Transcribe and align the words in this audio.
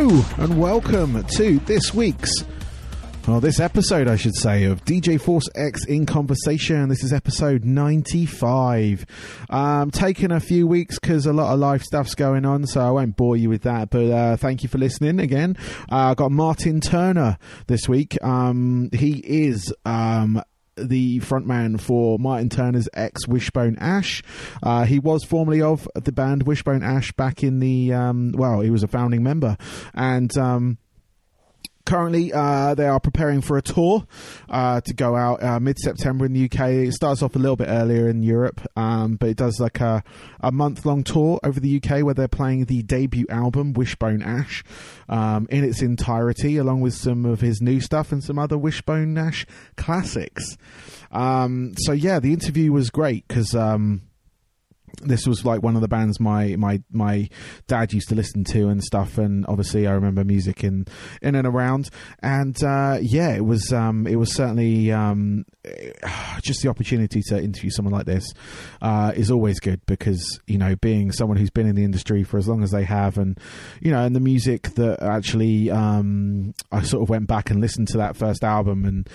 Hello 0.00 0.24
and 0.38 0.58
welcome 0.58 1.22
to 1.24 1.58
this 1.66 1.92
week's, 1.92 2.32
well, 3.28 3.38
this 3.38 3.60
episode, 3.60 4.08
I 4.08 4.16
should 4.16 4.34
say, 4.34 4.64
of 4.64 4.82
DJ 4.86 5.20
Force 5.20 5.46
X 5.54 5.84
in 5.84 6.06
Conversation. 6.06 6.88
This 6.88 7.04
is 7.04 7.12
episode 7.12 7.66
95. 7.66 9.04
Um, 9.50 9.90
taking 9.90 10.32
a 10.32 10.40
few 10.40 10.66
weeks 10.66 10.98
because 10.98 11.26
a 11.26 11.34
lot 11.34 11.52
of 11.52 11.58
live 11.58 11.82
stuff's 11.82 12.14
going 12.14 12.46
on, 12.46 12.66
so 12.66 12.80
I 12.80 12.90
won't 12.92 13.14
bore 13.14 13.36
you 13.36 13.50
with 13.50 13.64
that. 13.64 13.90
But 13.90 14.10
uh, 14.10 14.36
thank 14.38 14.62
you 14.62 14.70
for 14.70 14.78
listening 14.78 15.20
again. 15.20 15.58
Uh, 15.92 16.12
I 16.12 16.14
got 16.14 16.32
Martin 16.32 16.80
Turner 16.80 17.36
this 17.66 17.86
week. 17.86 18.16
Um, 18.24 18.88
he 18.94 19.18
is 19.22 19.70
um, 19.84 20.42
the 20.88 21.20
frontman 21.20 21.80
for 21.80 22.18
Martin 22.18 22.48
Turner's 22.48 22.88
ex 22.94 23.26
Wishbone 23.26 23.76
Ash. 23.78 24.22
Uh, 24.62 24.84
he 24.84 24.98
was 24.98 25.24
formerly 25.24 25.62
of 25.62 25.88
the 25.94 26.12
band 26.12 26.44
Wishbone 26.44 26.82
Ash 26.82 27.12
back 27.12 27.42
in 27.42 27.60
the 27.60 27.92
um, 27.92 28.32
well, 28.36 28.60
he 28.60 28.70
was 28.70 28.82
a 28.82 28.88
founding 28.88 29.22
member, 29.22 29.56
and 29.94 30.36
um, 30.36 30.78
currently 31.90 32.32
uh, 32.32 32.72
they 32.76 32.86
are 32.86 33.00
preparing 33.00 33.40
for 33.40 33.58
a 33.58 33.62
tour 33.62 34.06
uh, 34.48 34.80
to 34.80 34.94
go 34.94 35.16
out 35.16 35.42
uh, 35.42 35.58
mid-september 35.58 36.24
in 36.24 36.32
the 36.32 36.44
uk 36.44 36.60
it 36.60 36.92
starts 36.92 37.20
off 37.20 37.34
a 37.34 37.38
little 37.38 37.56
bit 37.56 37.66
earlier 37.68 38.08
in 38.08 38.22
europe 38.22 38.60
um, 38.76 39.16
but 39.16 39.28
it 39.28 39.36
does 39.36 39.58
like 39.58 39.80
a, 39.80 40.04
a 40.38 40.52
month-long 40.52 41.02
tour 41.02 41.40
over 41.42 41.58
the 41.58 41.82
uk 41.82 42.04
where 42.04 42.14
they're 42.14 42.28
playing 42.28 42.66
the 42.66 42.80
debut 42.84 43.26
album 43.28 43.72
wishbone 43.72 44.22
ash 44.22 44.62
um, 45.08 45.48
in 45.50 45.64
its 45.64 45.82
entirety 45.82 46.56
along 46.56 46.80
with 46.80 46.94
some 46.94 47.26
of 47.26 47.40
his 47.40 47.60
new 47.60 47.80
stuff 47.80 48.12
and 48.12 48.22
some 48.22 48.38
other 48.38 48.56
wishbone 48.56 49.18
ash 49.18 49.44
classics. 49.76 50.56
Um, 51.10 51.74
so 51.76 51.90
yeah 51.90 52.20
the 52.20 52.32
interview 52.32 52.70
was 52.70 52.90
great 52.90 53.26
because 53.26 53.52
um, 53.52 54.02
this 55.02 55.26
was 55.26 55.44
like 55.44 55.62
one 55.62 55.76
of 55.76 55.82
the 55.82 55.88
bands 55.88 56.20
my 56.20 56.56
my 56.56 56.82
my 56.90 57.28
dad 57.66 57.92
used 57.92 58.08
to 58.08 58.14
listen 58.14 58.44
to 58.44 58.68
and 58.68 58.82
stuff 58.82 59.18
and 59.18 59.46
obviously 59.46 59.86
I 59.86 59.92
remember 59.92 60.24
music 60.24 60.64
in 60.64 60.86
in 61.22 61.34
and 61.34 61.46
around. 61.46 61.90
And 62.22 62.56
uh, 62.62 62.98
yeah 63.00 63.34
it 63.34 63.44
was 63.44 63.72
um, 63.72 64.06
it 64.06 64.16
was 64.16 64.34
certainly 64.34 64.92
um, 64.92 65.44
just 66.42 66.62
the 66.62 66.68
opportunity 66.68 67.22
to 67.28 67.42
interview 67.42 67.70
someone 67.70 67.94
like 67.94 68.06
this 68.06 68.26
uh, 68.82 69.12
is 69.14 69.30
always 69.30 69.60
good 69.60 69.84
because 69.86 70.40
you 70.46 70.58
know 70.58 70.76
being 70.76 71.12
someone 71.12 71.36
who's 71.36 71.50
been 71.50 71.66
in 71.66 71.76
the 71.76 71.84
industry 71.84 72.22
for 72.22 72.38
as 72.38 72.48
long 72.48 72.62
as 72.62 72.70
they 72.70 72.84
have 72.84 73.18
and 73.18 73.38
you 73.80 73.90
know 73.90 74.04
and 74.04 74.14
the 74.14 74.20
music 74.20 74.74
that 74.74 75.02
actually 75.02 75.70
um, 75.70 76.54
I 76.72 76.82
sort 76.82 77.02
of 77.02 77.08
went 77.08 77.26
back 77.26 77.50
and 77.50 77.60
listened 77.60 77.88
to 77.88 77.98
that 77.98 78.16
first 78.16 78.44
album 78.44 78.84
and 78.84 79.08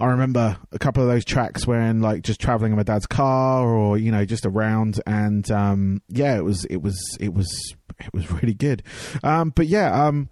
I 0.00 0.06
remember 0.06 0.56
a 0.72 0.78
couple 0.78 1.02
of 1.02 1.08
those 1.08 1.24
tracks 1.24 1.66
when 1.66 2.00
like 2.00 2.22
just 2.22 2.40
traveling 2.40 2.72
in 2.72 2.76
my 2.76 2.82
dad's 2.82 3.06
car 3.06 3.66
or 3.66 3.98
you 3.98 4.12
know 4.12 4.24
just 4.24 4.46
around 4.46 5.00
and 5.06 5.50
um, 5.50 6.02
yeah 6.08 6.36
it 6.36 6.44
was 6.44 6.64
it 6.66 6.82
was 6.82 6.98
it 7.20 7.34
was 7.34 7.74
it 8.00 8.12
was 8.12 8.30
really 8.32 8.54
good. 8.54 8.82
Um, 9.22 9.50
but 9.50 9.66
yeah 9.66 10.06
um, 10.06 10.28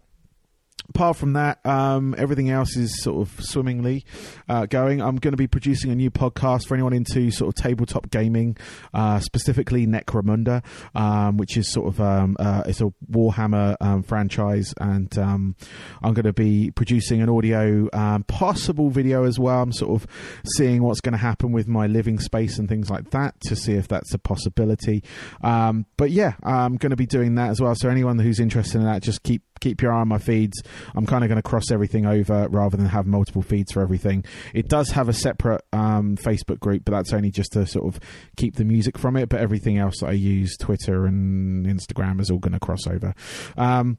apart 0.88 1.16
from 1.16 1.34
that, 1.34 1.64
um, 1.64 2.14
everything 2.18 2.50
else 2.50 2.76
is 2.76 3.02
sort 3.02 3.20
of 3.20 3.44
swimmingly 3.44 4.04
uh, 4.48 4.66
going. 4.66 5.00
I'm 5.00 5.16
going 5.16 5.32
to 5.32 5.36
be 5.36 5.46
producing 5.46 5.90
a 5.90 5.94
new 5.94 6.10
podcast 6.10 6.66
for 6.66 6.74
anyone 6.74 6.92
into 6.92 7.30
sort 7.30 7.48
of 7.48 7.62
tabletop 7.62 8.10
gaming, 8.10 8.56
uh, 8.94 9.20
specifically 9.20 9.86
Necromunda, 9.86 10.64
um, 10.94 11.36
which 11.36 11.56
is 11.56 11.70
sort 11.70 11.88
of 11.88 12.00
um, 12.00 12.36
uh, 12.38 12.62
it's 12.66 12.80
a 12.80 12.92
Warhammer 13.10 13.76
um, 13.80 14.02
franchise, 14.02 14.74
and 14.80 15.16
um, 15.18 15.56
I'm 16.02 16.14
going 16.14 16.24
to 16.24 16.32
be 16.32 16.70
producing 16.70 17.22
an 17.22 17.28
audio, 17.28 17.88
um, 17.92 18.24
possible 18.24 18.90
video 18.90 19.24
as 19.24 19.38
well. 19.38 19.62
I'm 19.62 19.72
sort 19.72 20.02
of 20.02 20.08
seeing 20.56 20.82
what's 20.82 21.00
going 21.00 21.12
to 21.12 21.18
happen 21.18 21.52
with 21.52 21.68
my 21.68 21.86
living 21.86 22.18
space 22.18 22.58
and 22.58 22.68
things 22.68 22.90
like 22.90 23.10
that 23.10 23.40
to 23.42 23.56
see 23.56 23.72
if 23.72 23.88
that's 23.88 24.12
a 24.14 24.18
possibility. 24.18 25.02
but 25.42 26.10
yeah, 26.10 26.34
I'm 26.42 26.76
going 26.76 26.90
to 26.90 26.96
be 26.96 27.06
doing 27.06 27.34
that 27.36 27.50
as 27.50 27.60
well. 27.60 27.74
So 27.74 27.88
anyone 27.88 28.18
who's 28.18 28.40
interested 28.40 28.78
in 28.78 28.84
that, 28.84 29.02
just 29.02 29.22
keep 29.22 29.42
keep 29.60 29.82
your 29.82 29.92
eye 29.92 30.00
on 30.00 30.08
my 30.08 30.18
feeds. 30.18 30.62
I'm 30.94 31.06
kind 31.06 31.24
of 31.24 31.28
going 31.28 31.40
to 31.40 31.48
cross 31.48 31.70
everything 31.70 32.06
over 32.06 32.48
rather 32.48 32.76
than 32.76 32.86
have 32.86 33.06
multiple 33.06 33.42
feeds 33.42 33.72
for 33.72 33.82
everything. 33.82 34.24
It 34.54 34.68
does 34.68 34.90
have 34.90 35.08
a 35.08 35.12
separate 35.12 35.62
um, 35.72 36.16
Facebook 36.16 36.60
group, 36.60 36.84
but 36.84 36.92
that's 36.92 37.12
only 37.12 37.30
just 37.30 37.52
to 37.52 37.66
sort 37.66 37.94
of 37.94 38.00
keep 38.36 38.56
the 38.56 38.64
music 38.64 38.98
from 38.98 39.16
it. 39.16 39.28
But 39.28 39.40
everything 39.40 39.78
else 39.78 40.00
that 40.00 40.08
I 40.08 40.12
use, 40.12 40.56
Twitter 40.56 41.06
and 41.06 41.66
Instagram, 41.66 42.20
is 42.20 42.30
all 42.30 42.38
going 42.38 42.52
to 42.52 42.60
cross 42.60 42.86
over. 42.86 43.14
Um, 43.56 43.98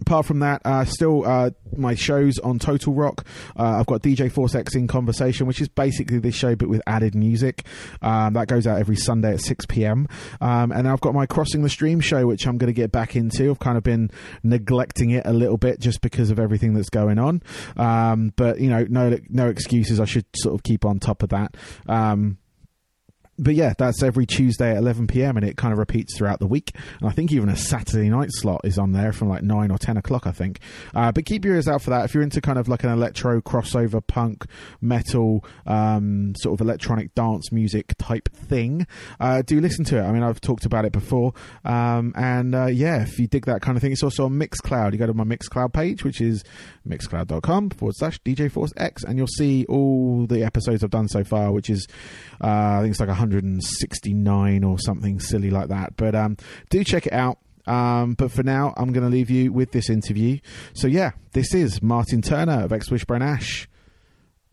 apart 0.00 0.26
from 0.26 0.40
that, 0.40 0.62
uh, 0.64 0.84
still 0.84 1.26
uh, 1.26 1.50
my 1.76 1.94
shows 1.94 2.38
on 2.38 2.58
Total 2.58 2.92
Rock. 2.92 3.26
Uh, 3.58 3.78
I've 3.80 3.86
got 3.86 4.02
DJ 4.02 4.30
Force 4.30 4.54
X 4.54 4.74
in 4.74 4.86
Conversation, 4.86 5.46
which 5.46 5.60
is 5.60 5.68
basically 5.68 6.18
this 6.18 6.34
show 6.34 6.54
but 6.54 6.68
with 6.68 6.82
added 6.86 7.14
music. 7.14 7.66
Um, 8.02 8.34
that 8.34 8.48
goes 8.48 8.66
out 8.66 8.78
every 8.78 8.96
Sunday 8.96 9.32
at 9.34 9.40
6 9.40 9.66
p.m. 9.66 10.08
Um, 10.40 10.72
and 10.72 10.88
I've 10.88 11.00
got 11.00 11.14
my 11.14 11.26
Crossing 11.26 11.62
the 11.62 11.68
Stream 11.68 12.00
show, 12.00 12.26
which 12.26 12.46
I'm 12.46 12.58
going 12.58 12.68
to 12.68 12.74
get 12.74 12.92
back 12.92 13.16
into. 13.16 13.50
I've 13.50 13.58
kind 13.58 13.78
of 13.78 13.84
been 13.84 14.10
neglecting 14.42 15.10
it 15.10 15.24
a 15.26 15.32
little 15.32 15.56
bit 15.56 15.80
just 15.80 16.00
because 16.00 16.30
of 16.30 16.38
everything 16.38 16.74
that's 16.74 16.90
going 16.90 17.18
on. 17.18 17.42
Um, 17.76 18.32
but, 18.36 18.60
you 18.60 18.68
know, 18.68 18.86
no, 18.88 19.18
no 19.28 19.48
excuses. 19.48 20.00
I 20.00 20.04
should 20.04 20.26
sort 20.34 20.54
of 20.54 20.62
keep 20.62 20.84
on 20.84 21.00
top 21.00 21.22
of 21.22 21.30
that. 21.30 21.56
Um, 21.88 22.38
but 23.38 23.54
yeah, 23.54 23.74
that's 23.76 24.02
every 24.02 24.26
Tuesday 24.26 24.70
at 24.70 24.78
11 24.78 25.06
p.m. 25.06 25.36
and 25.36 25.46
it 25.46 25.56
kind 25.56 25.72
of 25.72 25.78
repeats 25.78 26.16
throughout 26.16 26.38
the 26.38 26.46
week. 26.46 26.72
And 27.00 27.08
I 27.08 27.12
think 27.12 27.32
even 27.32 27.48
a 27.48 27.56
Saturday 27.56 28.08
night 28.08 28.30
slot 28.32 28.62
is 28.64 28.78
on 28.78 28.92
there 28.92 29.12
from 29.12 29.28
like 29.28 29.42
9 29.42 29.70
or 29.70 29.78
10 29.78 29.96
o'clock, 29.96 30.26
I 30.26 30.32
think. 30.32 30.60
Uh, 30.94 31.12
but 31.12 31.26
keep 31.26 31.44
your 31.44 31.54
ears 31.54 31.68
out 31.68 31.82
for 31.82 31.90
that. 31.90 32.04
If 32.04 32.14
you're 32.14 32.22
into 32.22 32.40
kind 32.40 32.58
of 32.58 32.68
like 32.68 32.84
an 32.84 32.90
electro 32.90 33.40
crossover 33.40 34.04
punk 34.06 34.46
metal 34.80 35.44
um, 35.66 36.34
sort 36.36 36.58
of 36.58 36.64
electronic 36.64 37.14
dance 37.14 37.52
music 37.52 37.94
type 37.98 38.28
thing, 38.34 38.86
uh, 39.20 39.42
do 39.42 39.60
listen 39.60 39.84
to 39.86 39.98
it. 39.98 40.02
I 40.02 40.12
mean, 40.12 40.22
I've 40.22 40.40
talked 40.40 40.64
about 40.64 40.84
it 40.84 40.92
before. 40.92 41.34
Um, 41.64 42.14
and 42.16 42.54
uh, 42.54 42.66
yeah, 42.66 43.02
if 43.02 43.18
you 43.18 43.26
dig 43.26 43.46
that 43.46 43.60
kind 43.60 43.76
of 43.76 43.82
thing, 43.82 43.92
it's 43.92 44.02
also 44.02 44.24
on 44.24 44.32
Mixcloud. 44.32 44.92
You 44.92 44.98
go 44.98 45.06
to 45.06 45.14
my 45.14 45.24
Mixcloud 45.24 45.72
page, 45.72 46.04
which 46.04 46.20
is 46.20 46.42
mixcloud.com 46.88 47.70
forward 47.70 47.94
slash 47.96 48.18
DJ 48.20 48.50
Force 48.50 48.72
X, 48.76 49.04
and 49.04 49.18
you'll 49.18 49.26
see 49.26 49.66
all 49.66 50.26
the 50.26 50.42
episodes 50.42 50.82
I've 50.82 50.90
done 50.90 51.08
so 51.08 51.24
far, 51.24 51.52
which 51.52 51.68
is, 51.68 51.86
uh, 52.42 52.46
I 52.46 52.78
think 52.80 52.92
it's 52.92 53.00
like 53.00 53.08
100 53.08 53.25
169 53.26 54.64
or 54.64 54.78
something 54.78 55.20
silly 55.20 55.50
like 55.50 55.68
that. 55.68 55.96
But 55.96 56.14
um, 56.14 56.36
do 56.70 56.82
check 56.84 57.06
it 57.06 57.12
out. 57.12 57.38
Um, 57.66 58.14
but 58.14 58.30
for 58.30 58.42
now, 58.42 58.72
I'm 58.76 58.92
going 58.92 59.04
to 59.04 59.10
leave 59.10 59.30
you 59.30 59.52
with 59.52 59.72
this 59.72 59.90
interview. 59.90 60.38
So, 60.74 60.86
yeah, 60.86 61.12
this 61.32 61.52
is 61.52 61.82
Martin 61.82 62.22
Turner 62.22 62.64
of 62.64 62.72
Ex 62.72 62.90
Wishbone 62.90 63.22
Ash. 63.22 63.68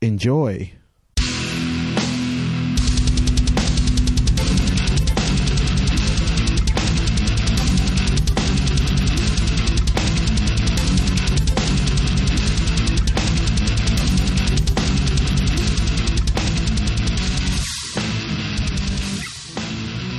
Enjoy. 0.02 0.74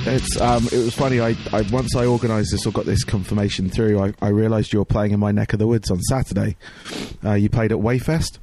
It's 0.06 0.38
um, 0.38 0.66
it 0.66 0.84
was 0.84 0.94
funny. 0.94 1.20
I, 1.20 1.34
I 1.50 1.62
once 1.72 1.96
I 1.96 2.04
organised 2.04 2.50
this 2.52 2.66
or 2.66 2.72
got 2.72 2.84
this 2.84 3.04
confirmation 3.04 3.70
through. 3.70 4.02
I, 4.02 4.12
I 4.20 4.28
realised 4.28 4.72
you 4.72 4.78
were 4.78 4.84
playing 4.84 5.12
in 5.12 5.20
my 5.20 5.32
neck 5.32 5.54
of 5.54 5.58
the 5.58 5.66
woods 5.66 5.90
on 5.90 6.00
Saturday. 6.02 6.56
Uh, 7.24 7.32
you 7.32 7.48
played 7.48 7.72
at 7.72 7.78
Weyfest. 7.78 8.38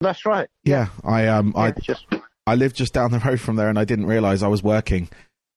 That's 0.00 0.24
right. 0.24 0.48
Yeah, 0.62 0.88
I 1.02 1.26
um, 1.26 1.52
Yeah, 1.56 1.62
I 1.62 1.70
just 1.72 2.06
I 2.46 2.54
lived 2.54 2.76
just 2.76 2.92
down 2.92 3.10
the 3.10 3.18
road 3.18 3.40
from 3.40 3.56
there, 3.56 3.68
and 3.68 3.78
I 3.78 3.84
didn't 3.84 4.06
realise 4.06 4.42
I 4.42 4.48
was 4.48 4.62
working. 4.62 5.08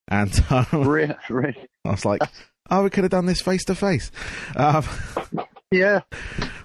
And 0.07 0.33
um, 0.49 0.65
really, 0.73 1.15
really. 1.29 1.67
I 1.85 1.91
was 1.91 2.05
like, 2.05 2.21
"Oh, 2.71 2.83
we 2.83 2.89
could 2.89 3.03
have 3.03 3.11
done 3.11 3.27
this 3.27 3.41
face 3.41 3.65
to 3.65 3.75
face." 3.75 4.11
Yeah, 5.71 6.01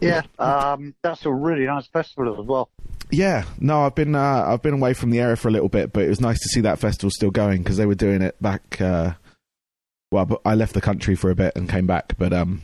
yeah. 0.01 0.23
Um, 0.39 0.95
that's 1.03 1.27
a 1.27 1.33
really 1.33 1.65
nice 1.67 1.87
festival 1.89 2.41
as 2.41 2.47
well. 2.47 2.71
Yeah, 3.11 3.45
no, 3.59 3.83
I've 3.85 3.95
been 3.95 4.15
uh, 4.15 4.45
I've 4.47 4.63
been 4.63 4.75
away 4.75 4.95
from 4.95 5.11
the 5.11 5.21
area 5.21 5.37
for 5.37 5.49
a 5.49 5.51
little 5.51 5.69
bit, 5.69 5.93
but 5.93 6.05
it 6.05 6.09
was 6.09 6.21
nice 6.21 6.39
to 6.41 6.49
see 6.49 6.61
that 6.63 6.79
festival 6.79 7.11
still 7.11 7.31
going 7.31 7.63
because 7.63 7.77
they 7.77 7.87
were 7.87 7.95
doing 7.95 8.23
it 8.23 8.41
back. 8.41 8.81
Uh, 8.81 9.15
well, 10.11 10.25
but 10.25 10.41
I 10.45 10.55
left 10.55 10.75
the 10.75 10.81
country 10.81 11.15
for 11.17 11.31
a 11.31 11.35
bit 11.35 11.57
and 11.57 11.69
came 11.69 11.87
back, 11.87 12.15
but 12.17 12.33
um, 12.33 12.63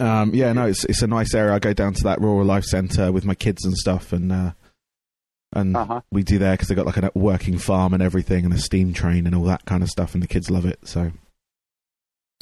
um, 0.00 0.34
yeah, 0.34 0.52
no, 0.52 0.66
it's 0.66 0.84
it's 0.84 1.02
a 1.02 1.06
nice 1.06 1.34
area. 1.34 1.54
I 1.54 1.58
go 1.58 1.72
down 1.72 1.94
to 1.94 2.02
that 2.04 2.20
rural 2.20 2.44
life 2.46 2.64
centre 2.64 3.10
with 3.12 3.24
my 3.24 3.34
kids 3.34 3.64
and 3.64 3.76
stuff, 3.76 4.12
and 4.12 4.30
uh, 4.32 4.52
and 5.54 5.76
Uh-huh. 5.76 6.00
we 6.10 6.22
do 6.22 6.38
there 6.38 6.52
because 6.52 6.68
they 6.68 6.74
got 6.74 6.86
like 6.86 6.96
a 6.98 7.10
working 7.14 7.58
farm 7.58 7.92
and 7.94 8.02
everything, 8.02 8.44
and 8.44 8.54
a 8.54 8.58
steam 8.58 8.92
train 8.94 9.26
and 9.26 9.34
all 9.34 9.44
that 9.44 9.64
kind 9.66 9.82
of 9.82 9.90
stuff, 9.90 10.14
and 10.14 10.22
the 10.22 10.28
kids 10.28 10.50
love 10.50 10.64
it. 10.64 10.78
So 10.84 11.10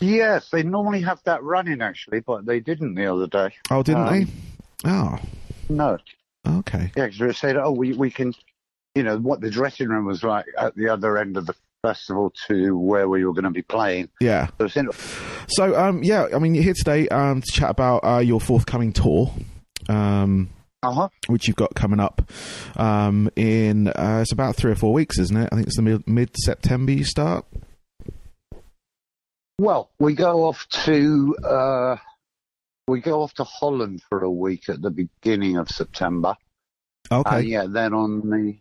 Yes, 0.01 0.49
they 0.51 0.63
normally 0.63 1.03
have 1.03 1.21
that 1.25 1.43
running 1.43 1.83
actually, 1.83 2.21
but 2.21 2.47
they 2.47 2.61
didn't 2.61 2.95
the 2.95 3.07
other 3.07 3.27
day. 3.27 3.55
oh, 3.71 3.83
didn't 3.83 4.03
Um, 4.07 4.13
they? 4.15 4.27
Oh, 4.91 5.19
No, 5.69 5.99
okay. 6.47 6.91
yeah, 6.97 7.07
because 7.07 7.19
they 7.19 7.33
said, 7.33 7.57
oh, 7.57 7.71
we 7.73 7.93
we 7.93 8.11
can, 8.11 8.35
you 8.95 9.03
know, 9.03 9.19
what 9.19 9.41
the 9.41 9.51
dressing 9.51 9.89
room 9.89 10.07
was 10.07 10.23
like 10.23 10.47
at 10.59 10.75
the 10.75 10.89
other 10.89 11.19
end 11.19 11.37
of 11.37 11.47
the 11.47 11.55
festival 11.83 12.33
to 12.49 12.77
where 12.77 13.09
we 13.09 13.25
were 13.25 13.33
going 13.33 13.45
to 13.45 13.51
be 13.51 13.63
playing. 13.63 14.09
Yeah. 14.21 14.49
So 14.69 14.91
So, 15.49 15.79
um, 15.79 16.03
yeah, 16.03 16.29
I 16.35 16.39
mean, 16.39 16.55
you're 16.55 16.65
here 16.65 16.75
today 16.75 17.09
um, 17.09 17.41
to 17.43 17.53
chat 17.53 17.71
about 17.71 18.05
uh, 18.05 18.19
your 18.19 18.41
forthcoming 18.41 18.93
tour, 18.93 19.33
um, 19.89 20.51
uh-huh. 20.83 21.09
which 21.29 21.47
you've 21.47 21.57
got 21.57 21.75
coming 21.75 22.01
up 22.01 22.31
um, 22.77 23.31
in 23.37 23.89
uh, 23.89 24.19
it's 24.23 24.33
about 24.33 24.57
three 24.57 24.73
or 24.73 24.77
four 24.77 24.93
weeks, 24.93 25.19
isn't 25.19 25.37
it? 25.37 25.49
I 25.53 25.57
think 25.57 25.67
it's 25.69 25.77
the 25.77 26.03
mid 26.07 26.31
September 26.37 26.93
you 26.93 27.05
start. 27.05 27.45
Well, 29.61 29.91
we 29.99 30.15
go 30.15 30.47
off 30.47 30.67
to 30.87 31.37
uh, 31.45 31.97
we 32.89 33.03
go 33.03 33.21
off 33.21 33.35
to 33.35 33.45
Holland 33.45 34.03
for 34.09 34.25
a 34.25 34.31
week 34.31 34.71
at 34.71 34.81
the 34.81 34.89
beginning 34.91 35.59
of 35.59 35.69
September. 35.69 36.35
Okay. 37.13 37.41
And 37.41 37.47
yeah, 37.47 37.67
then 37.69 37.93
on 37.93 38.31
the 38.31 38.59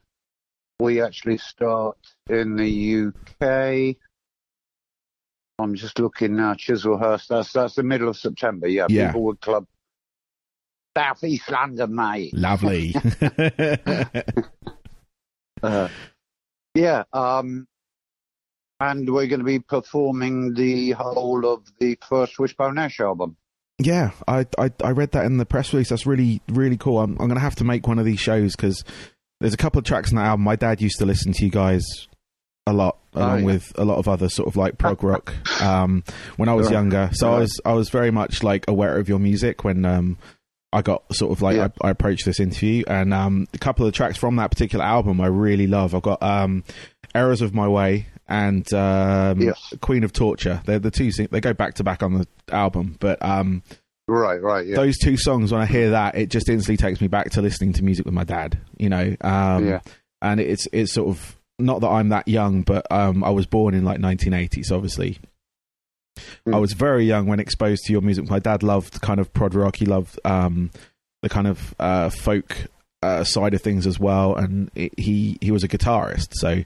we 0.81 1.01
actually 1.01 1.37
start 1.37 1.97
in 2.29 2.57
the 2.57 3.05
UK. 3.07 3.95
I'm 5.57 5.75
just 5.75 5.99
looking 5.99 6.35
now, 6.35 6.55
Chislehurst. 6.55 7.27
That's 7.27 7.53
that's 7.53 7.75
the 7.75 7.83
middle 7.83 8.09
of 8.09 8.17
September. 8.17 8.67
Yeah, 8.67 8.87
Yeah. 8.89 9.13
Beaverwood 9.13 9.39
Club, 9.39 9.67
South 10.97 11.23
East 11.23 11.49
London, 11.49 11.95
mate. 11.95 12.33
Lovely. 12.33 12.93
Uh, 15.61 15.89
yeah, 16.73 17.03
um, 17.11 17.67
and 18.79 19.09
we're 19.11 19.27
going 19.27 19.39
to 19.39 19.45
be 19.45 19.59
performing 19.59 20.53
the 20.53 20.91
whole 20.91 21.45
of 21.45 21.63
the 21.79 21.97
first 22.07 22.39
Wishbone 22.39 22.77
Ash 22.77 22.99
album. 22.99 23.35
yeah, 23.79 24.11
I, 24.27 24.45
I 24.57 24.71
I 24.83 24.91
read 24.91 25.11
that 25.11 25.25
in 25.25 25.37
the 25.37 25.45
press 25.45 25.73
release. 25.73 25.89
That's 25.89 26.05
really 26.05 26.41
really 26.49 26.77
cool. 26.77 26.99
I'm 26.99 27.17
I'm 27.19 27.27
gonna 27.27 27.39
have 27.39 27.55
to 27.55 27.63
make 27.63 27.87
one 27.87 27.99
of 27.99 28.05
these 28.05 28.19
shows 28.19 28.55
because 28.55 28.83
there's 29.39 29.53
a 29.53 29.57
couple 29.57 29.79
of 29.79 29.85
tracks 29.85 30.11
in 30.11 30.17
that 30.17 30.25
album. 30.25 30.43
My 30.43 30.55
dad 30.55 30.81
used 30.81 30.97
to 30.99 31.05
listen 31.05 31.31
to 31.33 31.45
you 31.45 31.51
guys 31.51 31.83
a 32.67 32.73
lot, 32.73 32.97
Oh, 33.15 33.21
along 33.25 33.39
yeah. 33.39 33.45
with 33.45 33.71
a 33.79 33.85
lot 33.85 33.97
of 33.97 34.07
other 34.07 34.29
sort 34.29 34.47
of 34.47 34.55
like 34.55 34.77
prog 34.77 35.03
rock. 35.03 35.33
Um, 35.61 36.03
when 36.37 36.47
I 36.47 36.53
was 36.53 36.67
Right. 36.67 36.73
younger, 36.73 37.09
so 37.13 37.33
I 37.33 37.39
was 37.39 37.59
I 37.65 37.73
was 37.73 37.89
very 37.89 38.11
much 38.11 38.43
like 38.43 38.65
aware 38.67 38.97
of 38.97 39.09
your 39.09 39.19
music 39.19 39.63
when 39.63 39.83
um 39.85 40.17
I 40.71 40.81
got 40.83 41.03
sort 41.15 41.31
of 41.31 41.41
like 41.41 41.55
Yeah. 41.55 41.69
I, 41.81 41.87
I 41.87 41.89
approached 41.91 42.25
this 42.25 42.39
interview, 42.39 42.83
and 42.87 43.13
um 43.13 43.47
a 43.53 43.57
couple 43.57 43.85
of 43.87 43.93
tracks 43.93 44.17
from 44.17 44.35
that 44.37 44.51
particular 44.51 44.85
album 44.85 45.19
I 45.21 45.27
really 45.27 45.67
love. 45.67 45.95
I've 45.95 46.01
got 46.03 46.21
um 46.21 46.63
Errors 47.15 47.41
of 47.41 47.53
My 47.53 47.67
Way 47.67 48.07
and 48.29 48.71
um 48.73 49.41
Yes. 49.41 49.73
Queen 49.81 50.05
of 50.05 50.13
Torture. 50.13 50.61
They're 50.65 50.79
the 50.79 50.91
two. 50.91 51.11
They 51.11 51.41
go 51.41 51.53
back 51.53 51.73
to 51.75 51.83
back 51.83 52.01
on 52.03 52.13
the 52.13 52.27
album, 52.49 52.95
but 53.01 53.21
um 53.25 53.63
Right, 54.07 54.41
right, 54.41 54.65
yeah. 54.65 54.75
those 54.75 54.97
two 54.97 55.17
songs 55.17 55.51
when 55.51 55.61
I 55.61 55.65
hear 55.67 55.91
that 55.91 56.15
it 56.15 56.29
just 56.29 56.47
instantly 56.49 56.77
takes 56.77 56.99
me 57.01 57.07
back 57.07 57.29
to 57.31 57.41
listening 57.43 57.73
to 57.73 57.83
music 57.83 58.05
with 58.05 58.13
my 58.13 58.23
dad. 58.23 58.57
You 58.77 58.89
know, 58.89 59.15
um, 59.21 59.67
Yeah. 59.67 59.81
and 60.21 60.39
it's 60.39 60.67
it's 60.71 60.93
sort 60.93 61.09
of 61.09 61.35
not 61.59 61.81
that 61.81 61.89
I'm 61.89 62.09
that 62.09 62.27
young, 62.27 62.61
but 62.63 62.87
um, 62.91 63.23
I 63.23 63.29
was 63.31 63.45
born 63.45 63.73
in 63.75 63.83
like 63.83 63.99
1980s, 63.99 64.71
obviously. 64.71 65.19
Mm. 66.47 66.55
I 66.55 66.57
was 66.57 66.73
very 66.73 67.05
young 67.05 67.27
when 67.27 67.39
exposed 67.39 67.83
to 67.85 67.91
your 67.91 68.01
music. 68.01 68.29
My 68.29 68.39
dad 68.39 68.63
loved 68.63 69.01
kind 69.01 69.19
of 69.19 69.31
prog 69.33 69.53
rock. 69.53 69.75
He 69.75 69.85
loved 69.85 70.19
um, 70.25 70.71
the 71.21 71.29
kind 71.29 71.47
of 71.47 71.75
uh, 71.79 72.09
folk 72.09 72.65
uh, 73.03 73.23
side 73.23 73.53
of 73.53 73.61
things 73.61 73.85
as 73.85 73.99
well, 73.99 74.35
and 74.35 74.71
it, 74.73 74.97
he 74.97 75.37
he 75.41 75.51
was 75.51 75.63
a 75.63 75.67
guitarist. 75.67 76.29
So, 76.33 76.63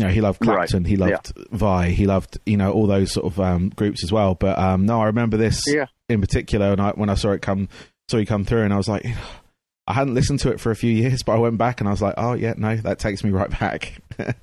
you 0.00 0.06
know, 0.06 0.12
he 0.12 0.20
loved 0.20 0.44
Right. 0.46 0.56
Clapton, 0.68 0.84
he 0.84 0.96
loved 0.96 1.32
Vi, 1.50 1.88
he 1.90 2.06
loved 2.06 2.38
you 2.46 2.56
know 2.56 2.72
all 2.72 2.86
those 2.86 3.12
sort 3.12 3.26
of 3.26 3.38
um, 3.40 3.70
groups 3.70 4.04
as 4.04 4.12
well. 4.12 4.34
But 4.34 4.58
um, 4.58 4.86
no, 4.86 5.00
I 5.00 5.06
remember 5.06 5.36
this 5.36 5.62
Yeah. 5.66 5.86
in 6.08 6.20
particular, 6.20 6.72
and 6.72 6.80
I, 6.80 6.90
when 6.92 7.10
I 7.10 7.14
saw 7.14 7.30
it 7.32 7.42
come 7.42 7.68
saw 8.08 8.16
you 8.18 8.26
come 8.26 8.44
through, 8.44 8.62
and 8.62 8.72
I 8.72 8.76
was 8.76 8.88
like. 8.88 9.06
I 9.90 9.94
hadn't 9.94 10.12
listened 10.12 10.40
to 10.40 10.50
it 10.50 10.60
for 10.60 10.70
a 10.70 10.76
few 10.76 10.92
years, 10.92 11.22
but 11.22 11.32
I 11.32 11.38
went 11.38 11.56
back 11.56 11.80
and 11.80 11.88
I 11.88 11.90
was 11.92 12.02
like, 12.02 12.12
"Oh 12.18 12.34
yeah, 12.34 12.52
no, 12.58 12.76
that 12.76 12.98
takes 12.98 13.24
me 13.24 13.30
right 13.30 13.48
back." 13.48 13.94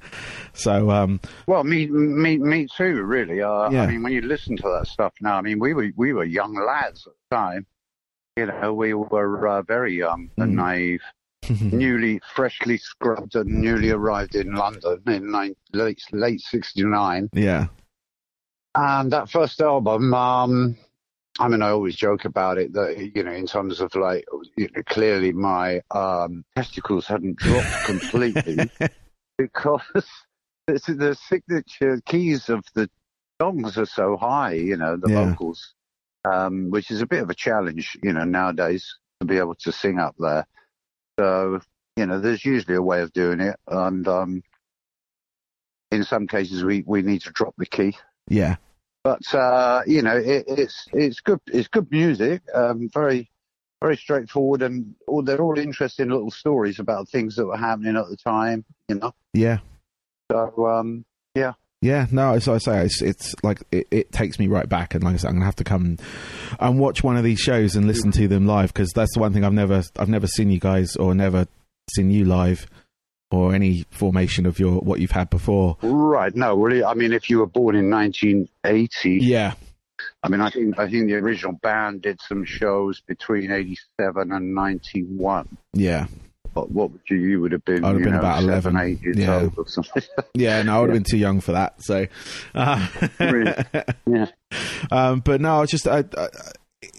so, 0.53 0.89
um, 0.89 1.19
Well, 1.45 1.63
me, 1.63 1.85
me, 1.85 2.37
me 2.39 2.67
too. 2.75 3.03
Really. 3.03 3.43
Uh, 3.43 3.69
Yeah. 3.69 3.83
I 3.83 3.87
mean, 3.87 4.01
when 4.01 4.11
you 4.11 4.21
listen 4.21 4.57
to 4.57 4.63
that 4.79 4.87
stuff 4.87 5.13
now, 5.21 5.35
I 5.37 5.41
mean, 5.41 5.59
we 5.59 5.75
were 5.75 5.91
we 5.95 6.13
were 6.13 6.23
young 6.23 6.55
lads 6.55 7.05
at 7.05 7.13
the 7.29 7.35
time. 7.35 7.67
You 8.37 8.47
know, 8.47 8.73
we 8.73 8.95
were 8.95 9.47
uh, 9.47 9.61
very 9.61 9.95
young 9.95 10.31
and 10.37 10.53
Mm. 10.53 10.55
naive, 10.55 11.01
newly, 11.71 12.19
freshly 12.35 12.77
scrubbed, 12.77 13.35
and 13.35 13.61
newly 13.61 13.91
arrived 13.91 14.35
in 14.35 14.53
London 14.53 15.01
in 15.07 15.31
nine, 15.31 15.55
late 15.73 16.01
late 16.11 16.41
'69. 16.41 17.29
yeah, 17.33 17.67
And 18.75 19.11
that 19.11 19.29
first 19.29 19.61
album, 19.61 20.13
um, 20.13 20.77
I 21.39 21.47
mean, 21.47 21.61
I 21.61 21.69
always 21.69 21.95
joke 21.95 22.25
about 22.25 22.57
it 22.57 22.73
that 22.73 23.11
you 23.15 23.23
know, 23.23 23.31
in 23.31 23.45
terms 23.47 23.79
of 23.81 23.93
like, 23.95 24.25
you 24.57 24.69
know, 24.75 24.83
clearly 24.85 25.31
my 25.33 25.81
um, 25.91 26.43
testicles 26.55 27.07
hadn't 27.07 27.37
dropped 27.37 27.71
completely 27.83 28.71
because 29.37 29.81
the, 30.67 30.73
the 30.87 31.15
signature 31.15 32.01
keys 32.05 32.49
of 32.49 32.63
the 32.73 32.89
songs 33.41 33.77
are 33.77 33.85
so 33.85 34.17
high, 34.17 34.53
you 34.53 34.77
know, 34.77 34.97
the 34.97 35.09
Yeah. 35.09 35.13
vocals, 35.25 35.73
um, 36.25 36.69
which 36.69 36.91
is 36.91 37.01
a 37.01 37.05
bit 37.07 37.21
of 37.21 37.29
a 37.29 37.35
challenge, 37.35 37.97
you 38.01 38.13
know, 38.13 38.23
nowadays 38.23 38.85
to 39.19 39.25
be 39.25 39.37
able 39.37 39.55
to 39.55 39.71
sing 39.71 39.99
up 39.99 40.15
there. 40.19 40.45
So, 41.19 41.59
you 41.95 42.05
know, 42.05 42.19
there's 42.19 42.43
usually 42.43 42.75
a 42.75 42.81
way 42.81 43.01
of 43.01 43.13
doing 43.13 43.39
it, 43.39 43.57
and 43.67 44.07
um, 44.07 44.43
in 45.91 46.03
some 46.03 46.27
cases 46.27 46.63
we 46.63 46.83
we 46.85 47.01
need 47.01 47.21
to 47.21 47.31
drop 47.31 47.53
the 47.57 47.65
key. 47.65 47.95
yeah, 48.27 48.55
But 49.03 49.33
uh, 49.33 49.83
you 49.85 50.01
know, 50.01 50.17
it, 50.17 50.45
it's 50.47 50.87
it's 50.91 51.21
good. 51.21 51.39
It's 51.47 51.67
good 51.67 51.89
music. 51.91 52.41
Um, 52.53 52.89
very 52.93 53.29
very 53.81 53.97
straightforward, 53.97 54.61
and 54.61 54.95
all, 55.07 55.21
they're 55.21 55.41
all 55.41 55.59
interesting 55.59 56.09
little 56.09 56.31
stories 56.31 56.79
about 56.79 57.09
things 57.09 57.35
that 57.35 57.45
were 57.45 57.57
happening 57.57 57.95
at 57.95 58.09
the 58.09 58.17
time. 58.17 58.65
You 58.89 58.95
know, 58.95 59.13
yeah. 59.33 59.59
so 60.31 60.67
um, 60.67 61.05
Yeah, 61.35 61.53
no, 62.11 62.33
as 62.33 62.47
I 62.47 62.57
say, 62.57 62.85
it's, 62.85 63.01
it's 63.01 63.35
like 63.43 63.61
it, 63.71 63.87
it 63.91 64.11
takes 64.11 64.39
me 64.39 64.47
right 64.47 64.67
back, 64.67 64.93
and 64.95 65.03
like 65.03 65.13
I 65.13 65.17
said, 65.17 65.27
I'm 65.29 65.35
gonna 65.35 65.45
have 65.45 65.55
to 65.57 65.63
come 65.63 65.97
and 66.59 66.79
watch 66.79 67.03
one 67.03 67.17
of 67.17 67.23
these 67.23 67.39
shows 67.39 67.75
and 67.75 67.85
listen 67.87 68.11
to 68.13 68.27
them 68.27 68.45
live 68.45 68.73
because 68.73 68.91
that's 68.91 69.13
the 69.13 69.19
one 69.19 69.33
thing 69.33 69.43
I've 69.43 69.53
never, 69.53 69.83
I've 69.97 70.09
never 70.09 70.27
seen 70.27 70.49
you 70.49 70.59
guys 70.59 70.95
or 70.95 71.13
never 71.15 71.47
seen 71.95 72.11
you 72.11 72.25
live 72.25 72.67
or 73.31 73.53
any 73.53 73.85
formation 73.91 74.45
of 74.45 74.59
your 74.59 74.79
what 74.79 74.99
you've 74.99 75.11
had 75.11 75.29
before. 75.29 75.77
right. 75.81 76.33
No, 76.35 76.55
really. 76.55 76.83
I 76.83 76.93
mean, 76.93 77.11
if 77.13 77.29
you 77.29 77.39
were 77.39 77.47
born 77.47 77.75
in 77.75 77.89
1980, 77.89 79.19
Yeah, 79.25 79.53
I 80.23 80.29
mean, 80.29 80.41
I 80.41 80.49
think 80.49 80.77
I 80.79 80.89
think 80.89 81.07
the 81.07 81.15
original 81.15 81.53
band 81.53 82.01
did 82.03 82.19
some 82.21 82.45
shows 82.45 83.01
between 83.01 83.51
87 83.51 84.31
and 84.31 84.53
91. 84.55 85.57
yeah, 85.73 86.07
But 86.55 86.71
what 86.71 86.89
would 86.89 87.01
you? 87.09 87.17
You 87.17 87.41
would 87.41 87.51
have 87.51 87.65
been. 87.65 87.83
I 87.83 87.89
would 87.89 87.97
have 87.97 88.03
been 88.03 88.13
know, 88.13 88.19
about 88.19 88.41
11, 88.41 88.61
seven, 88.61 88.79
eight 88.79 89.01
years 89.01 89.17
yeah. 89.17 89.41
old 89.41 89.53
or 89.57 89.67
something. 89.67 90.01
yeah. 90.33 90.63
No, 90.63 90.77
I 90.77 90.79
would 90.79 90.89
have 90.89 90.95
been 90.95 91.03
too 91.03 91.17
young 91.17 91.41
for 91.41 91.51
that. 91.51 91.83
So, 91.83 92.07
uh, 92.55 92.87
Really? 93.19 93.53
yeah. 94.07 94.27
um, 94.89 95.19
but 95.19 95.41
no, 95.41 95.61
it's 95.61 95.71
just 95.71 95.85
I, 95.85 96.05
I, 96.17 96.27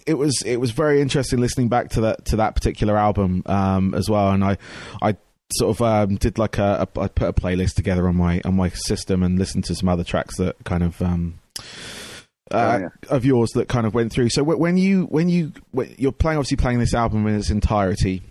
it 0.05 0.13
was 0.13 0.43
it 0.45 0.57
was 0.57 0.69
very 0.69 1.01
interesting 1.01 1.39
listening 1.39 1.69
back 1.69 1.89
to 1.91 2.01
that 2.01 2.25
to 2.25 2.35
that 2.35 2.53
particular 2.53 2.97
album 2.97 3.41
um, 3.47 3.95
as 3.95 4.07
well, 4.11 4.29
and 4.29 4.43
I 4.43 4.57
I 5.01 5.17
sort 5.57 5.75
of 5.75 5.81
um, 5.81 6.17
did 6.17 6.37
like 6.37 6.59
a, 6.59 6.87
a 6.95 6.99
I 7.01 7.07
put 7.07 7.27
a 7.27 7.33
playlist 7.33 7.73
together 7.73 8.07
on 8.07 8.15
my 8.15 8.41
on 8.45 8.55
my 8.55 8.69
system 8.69 9.23
and 9.23 9.39
listened 9.39 9.63
to 9.65 9.75
some 9.75 9.89
other 9.89 10.03
tracks 10.03 10.37
that 10.37 10.63
kind 10.63 10.83
of. 10.83 11.01
Um, 11.01 11.39
uh, 11.59 11.63
Oh, 12.49 12.77
yeah. 12.77 12.87
Of 13.09 13.25
yours 13.25 13.49
that 13.55 13.67
kind 13.67 13.85
of 13.85 13.93
went 13.93 14.13
through. 14.13 14.29
So 14.29 14.41
when 14.41 14.77
you 14.77 15.03
when 15.07 15.27
you 15.27 15.51
when 15.71 15.93
you're 15.97 16.13
playing, 16.13 16.37
obviously 16.37 16.55
playing 16.55 16.79
this 16.79 16.93
album 16.93 17.27
in 17.27 17.35
its 17.35 17.49
entirety 17.49 18.21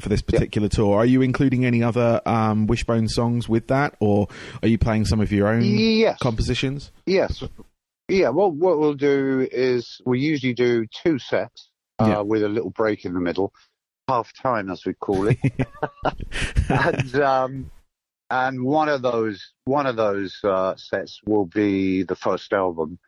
for 0.00 0.08
this 0.08 0.22
particular 0.22 0.68
tour, 0.68 0.98
are 0.98 1.06
you 1.06 1.22
including 1.22 1.64
any 1.64 1.82
other 1.82 2.20
um, 2.26 2.66
Wishbone 2.66 3.08
songs 3.08 3.48
with 3.48 3.68
that, 3.68 3.94
or 4.00 4.28
are 4.62 4.68
you 4.68 4.78
playing 4.78 5.04
some 5.04 5.20
of 5.20 5.32
your 5.32 5.48
own 5.48 5.62
Yes. 5.62 6.18
compositions? 6.20 6.90
Yes. 7.06 7.42
Yeah, 8.08 8.30
well, 8.30 8.50
what 8.50 8.78
we'll 8.78 8.94
do 8.94 9.46
is 9.50 10.00
we 10.04 10.20
usually 10.20 10.54
do 10.54 10.86
two 11.02 11.18
sets 11.18 11.70
uh, 12.00 12.06
Yeah. 12.08 12.20
with 12.20 12.42
a 12.42 12.48
little 12.48 12.70
break 12.70 13.04
in 13.04 13.14
the 13.14 13.20
middle, 13.20 13.52
half 14.08 14.32
time 14.34 14.70
as 14.70 14.84
we 14.84 14.94
call 14.94 15.28
it, 15.28 15.38
and 16.68 17.14
um, 17.16 17.70
and 18.30 18.62
one 18.64 18.88
of 18.88 19.02
those 19.02 19.52
one 19.64 19.86
of 19.86 19.96
those 19.96 20.38
uh, 20.44 20.74
sets 20.76 21.20
will 21.24 21.46
be 21.46 22.02
the 22.02 22.16
first 22.16 22.52
album, 22.52 22.98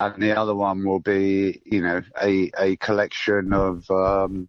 and 0.00 0.22
the 0.22 0.38
other 0.38 0.54
one 0.54 0.84
will 0.84 1.00
be 1.00 1.60
you 1.64 1.82
know 1.82 2.02
a 2.20 2.50
a 2.58 2.76
collection 2.76 3.52
of 3.52 3.90
um, 3.90 4.48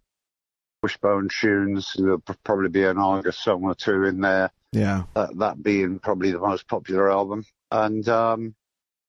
Wishbone 0.84 1.28
tunes. 1.30 1.92
There'll 1.96 2.22
probably 2.44 2.68
be 2.68 2.84
an 2.84 2.98
Argus 2.98 3.38
song 3.38 3.64
or 3.64 3.74
two 3.74 4.04
in 4.04 4.20
there 4.20 4.50
Yeah. 4.72 5.04
that, 5.14 5.36
that 5.38 5.62
being 5.62 5.98
probably 5.98 6.30
the 6.30 6.38
most 6.38 6.68
popular 6.68 7.10
album. 7.10 7.44
And 7.70 8.06
um, 8.08 8.54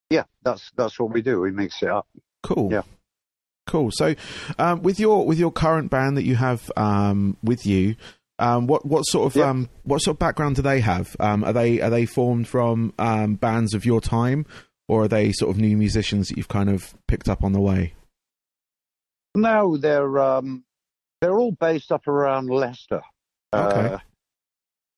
yeah, 0.09 0.23
that's 0.43 0.71
that's 0.75 0.97
what 0.99 1.11
we 1.13 1.21
do. 1.21 1.41
We 1.41 1.51
mix 1.51 1.83
it 1.83 1.89
up. 1.89 2.07
Cool. 2.43 2.71
Yeah. 2.71 2.81
Cool. 3.67 3.89
So, 3.91 4.15
um, 4.59 4.81
with 4.83 4.99
your 4.99 5.25
with 5.25 5.37
your 5.39 5.51
current 5.51 5.89
band 5.91 6.17
that 6.17 6.23
you 6.23 6.35
have 6.35 6.71
um, 6.77 7.35
with 7.43 7.65
you, 7.65 7.95
um, 8.39 8.67
what 8.67 8.85
what 8.85 9.01
sort 9.03 9.25
of 9.27 9.35
Yeah. 9.35 9.49
um, 9.49 9.69
what 9.83 9.99
sort 10.01 10.15
of 10.15 10.19
background 10.19 10.55
do 10.55 10.61
they 10.61 10.79
have? 10.81 11.15
Um, 11.19 11.43
are 11.43 11.53
they 11.53 11.81
are 11.81 11.89
they 11.89 12.05
formed 12.05 12.47
from 12.47 12.93
um, 12.99 13.35
bands 13.35 13.73
of 13.73 13.83
your 13.85 14.01
time, 14.01 14.45
or 14.87 15.03
are 15.03 15.07
they 15.07 15.31
sort 15.31 15.49
of 15.51 15.57
new 15.59 15.75
musicians 15.77 16.27
that 16.29 16.37
you've 16.37 16.47
kind 16.47 16.69
of 16.69 16.93
picked 17.07 17.27
up 17.27 17.43
on 17.43 17.53
the 17.53 17.61
way? 17.61 17.93
No, 19.35 19.77
they're 19.77 20.19
um, 20.19 20.63
they're 21.25 21.39
all 21.39 21.51
based 21.51 21.91
up 21.91 22.07
around 22.07 22.51
Leicester. 22.51 23.01
Okay. 23.51 23.93
Uh, 23.95 23.97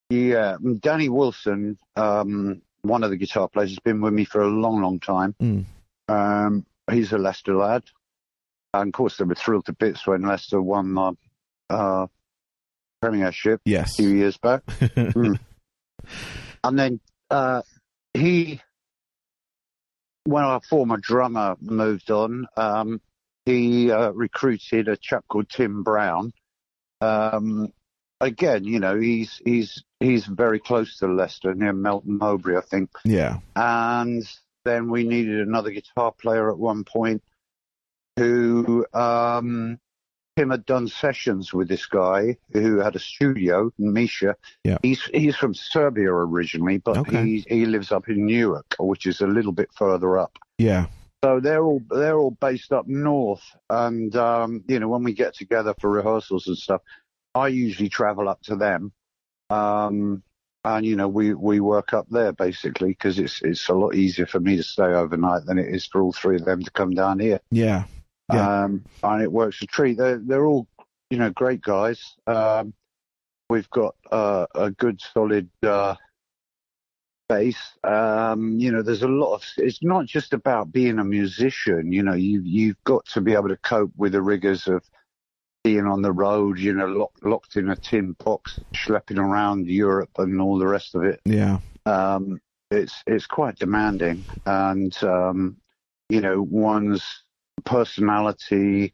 yeah, 0.09 0.57
Danny 0.79 1.07
Willson, 1.07 1.77
um, 1.95 2.61
one 2.81 3.05
of 3.05 3.11
the 3.11 3.15
guitar 3.15 3.47
players, 3.47 3.69
has 3.69 3.79
been 3.79 4.01
with 4.01 4.13
me 4.13 4.25
for 4.25 4.41
a 4.41 4.47
long, 4.47 4.81
long 4.81 4.99
time. 4.99 5.35
Mm. 5.41 5.65
Um, 6.09 6.65
he's 6.91 7.13
a 7.13 7.17
Leicester 7.17 7.55
lad, 7.55 7.83
and 8.73 8.89
of 8.89 8.93
course 8.93 9.15
they 9.15 9.23
were 9.23 9.35
thrilled 9.35 9.67
to 9.67 9.73
bits 9.73 10.05
when 10.05 10.23
Leicester 10.23 10.61
won 10.61 10.95
the 10.95 11.13
uh, 11.69 12.07
Premiership 13.01 13.61
Yes. 13.63 13.93
a 13.93 14.03
few 14.03 14.09
years 14.09 14.37
back. 14.37 14.63
and 15.15 15.39
then 16.73 16.99
uh, 17.29 17.61
he 18.13 18.59
when 20.25 20.43
our 20.43 20.59
former 20.59 20.97
drummer 20.97 21.55
moved 21.61 22.11
on, 22.11 22.47
um, 22.57 22.99
he 23.47 23.89
uh, 23.91 24.11
recruited 24.11 24.89
a 24.89 24.97
chap 24.97 25.23
called 25.29 25.49
Tim 25.49 25.81
Brown. 25.83 26.33
Um, 26.99 27.71
again, 28.19 28.65
you 28.65 28.79
know, 28.79 28.99
he's 28.99 29.41
he's 29.45 29.83
he's 30.01 30.25
very 30.25 30.59
close 30.59 30.97
to 30.97 31.07
Leicester 31.07 31.53
near 31.55 31.71
Melton 31.73 32.17
Mowbray, 32.17 32.57
I 32.57 32.61
think. 32.61 32.89
Yeah. 33.05 33.39
And 33.55 34.23
then 34.65 34.89
we 34.91 35.03
needed 35.03 35.39
another 35.47 35.71
guitar 35.71 36.11
player 36.11 36.51
at 36.51 36.57
one 36.57 36.83
point 36.83 37.23
who 38.17 38.85
um, 38.93 39.79
Tim 40.35 40.49
had 40.49 40.65
done 40.65 40.87
sessions 40.87 41.53
with 41.53 41.67
this 41.69 41.85
guy 41.85 42.35
who 42.51 42.79
had 42.79 42.95
a 42.95 42.99
studio, 42.99 43.71
Misha. 43.77 44.35
Yeah. 44.63 44.77
He's 44.81 45.03
he's 45.05 45.35
from 45.37 45.53
Serbia 45.53 46.11
originally, 46.11 46.79
but 46.79 46.97
Okay. 46.97 47.23
he 47.23 47.45
he 47.47 47.65
lives 47.65 47.91
up 47.93 48.09
in 48.09 48.25
Newark, 48.25 48.75
which 48.79 49.05
is 49.05 49.21
a 49.21 49.27
little 49.27 49.53
bit 49.53 49.69
further 49.73 50.17
up. 50.17 50.37
Yeah. 50.57 50.87
So 51.23 51.39
they're 51.39 51.63
all 51.63 51.81
they're 51.89 52.17
all 52.17 52.31
based 52.31 52.71
up 52.71 52.87
north, 52.87 53.43
and 53.69 54.15
um, 54.15 54.63
you 54.67 54.79
know 54.79 54.87
when 54.87 55.03
we 55.03 55.13
get 55.13 55.33
together 55.33 55.73
for 55.79 55.89
rehearsals 55.89 56.47
and 56.47 56.57
stuff, 56.57 56.81
I 57.33 57.47
usually 57.47 57.89
travel 57.89 58.29
up 58.29 58.41
to 58.43 58.55
them, 58.55 58.91
um, 59.49 60.21
and 60.63 60.85
you 60.85 60.95
know 60.95 61.07
we 61.07 61.33
we 61.33 61.59
work 61.59 61.93
up 61.93 62.07
there 62.09 62.33
basically 62.33 62.89
because 62.89 63.17
it's 63.17 63.41
it's 63.41 63.67
a 63.67 63.73
lot 63.73 63.95
easier 63.95 64.27
for 64.27 64.39
me 64.39 64.57
to 64.57 64.63
stay 64.63 64.83
overnight 64.83 65.45
than 65.45 65.57
it 65.57 65.73
is 65.73 65.87
for 65.87 66.01
all 66.01 66.13
three 66.13 66.35
of 66.35 66.45
them 66.45 66.61
to 66.61 66.71
come 66.71 66.91
down 66.91 67.19
here. 67.19 67.39
Yeah. 67.49 67.85
Yeah. 68.31 68.63
Um, 68.63 68.83
and 69.03 69.23
it 69.23 69.31
works 69.31 69.61
a 69.63 69.65
treat. 69.65 69.97
They're 69.97 70.19
they're 70.19 70.45
all 70.45 70.67
you 71.09 71.17
know 71.17 71.31
great 71.31 71.61
guys. 71.61 72.15
Um, 72.27 72.73
we've 73.49 73.69
got 73.69 73.95
uh, 74.11 74.45
a 74.53 74.69
good 74.69 75.01
solid 75.13 75.49
uh, 75.63 75.95
base. 77.27 77.61
Um, 77.83 78.57
you 78.59 78.71
know, 78.71 78.81
there's 78.81 79.03
a 79.03 79.07
lot 79.07 79.35
of. 79.35 79.43
It's 79.57 79.83
not 79.83 80.05
just 80.05 80.33
about 80.33 80.71
being 80.71 80.99
a 80.99 81.03
musician. 81.03 81.91
You 81.91 82.03
know, 82.03 82.13
you 82.13 82.41
you've 82.43 82.83
got 82.83 83.05
to 83.07 83.21
be 83.21 83.33
able 83.33 83.49
to 83.49 83.57
cope 83.57 83.91
with 83.97 84.13
the 84.13 84.21
rigors 84.21 84.67
of 84.67 84.83
being 85.63 85.85
on 85.85 86.01
the 86.01 86.11
road. 86.11 86.59
You 86.59 86.73
know, 86.73 86.87
locked 86.87 87.23
locked 87.25 87.55
in 87.55 87.69
a 87.69 87.75
tin 87.75 88.13
box, 88.23 88.59
schlepping 88.75 89.19
around 89.19 89.67
Europe 89.67 90.11
and 90.17 90.39
all 90.41 90.57
the 90.57 90.67
rest 90.67 90.95
of 90.95 91.03
it 91.03 91.21
Yeah. 91.25 91.59
um, 91.85 92.39
it's 92.71 93.01
it's 93.07 93.27
quite 93.27 93.57
demanding, 93.57 94.25
and 94.45 94.95
um, 95.03 95.57
you 96.09 96.21
know 96.21 96.41
one's 96.41 97.03
personality 97.65 98.93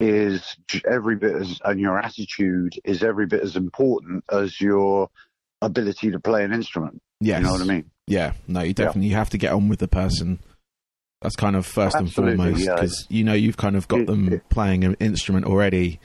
is 0.00 0.56
every 0.88 1.16
bit 1.16 1.36
as 1.36 1.60
and 1.64 1.78
your 1.78 1.98
attitude 1.98 2.74
is 2.84 3.02
every 3.02 3.26
bit 3.26 3.42
as 3.42 3.56
important 3.56 4.24
as 4.32 4.60
your 4.60 5.10
ability 5.62 6.10
to 6.10 6.18
play 6.20 6.44
an 6.44 6.52
instrument. 6.52 7.02
Yes. 7.20 7.40
You 7.40 7.46
know 7.46 7.52
what 7.52 7.60
I 7.62 7.64
mean? 7.64 7.90
Yeah, 8.06 8.32
no, 8.48 8.62
you 8.62 8.72
definitely 8.74 9.08
you 9.08 9.14
have 9.14 9.30
to 9.30 9.38
get 9.38 9.52
on 9.52 9.68
with 9.68 9.78
the 9.78 9.88
person. 9.88 10.40
That's 11.22 11.36
kind 11.36 11.54
of 11.54 11.66
first 11.66 11.94
Absolutely, 11.96 12.32
and 12.32 12.40
foremost 12.42 12.64
yeah. 12.66 12.74
because 12.74 13.06
you 13.10 13.24
know 13.24 13.34
you've 13.34 13.56
kind 13.58 13.76
of 13.76 13.86
got 13.88 14.06
them 14.06 14.40
playing 14.48 14.84
an 14.84 14.94
instrument 15.00 15.44
already. 15.46 16.00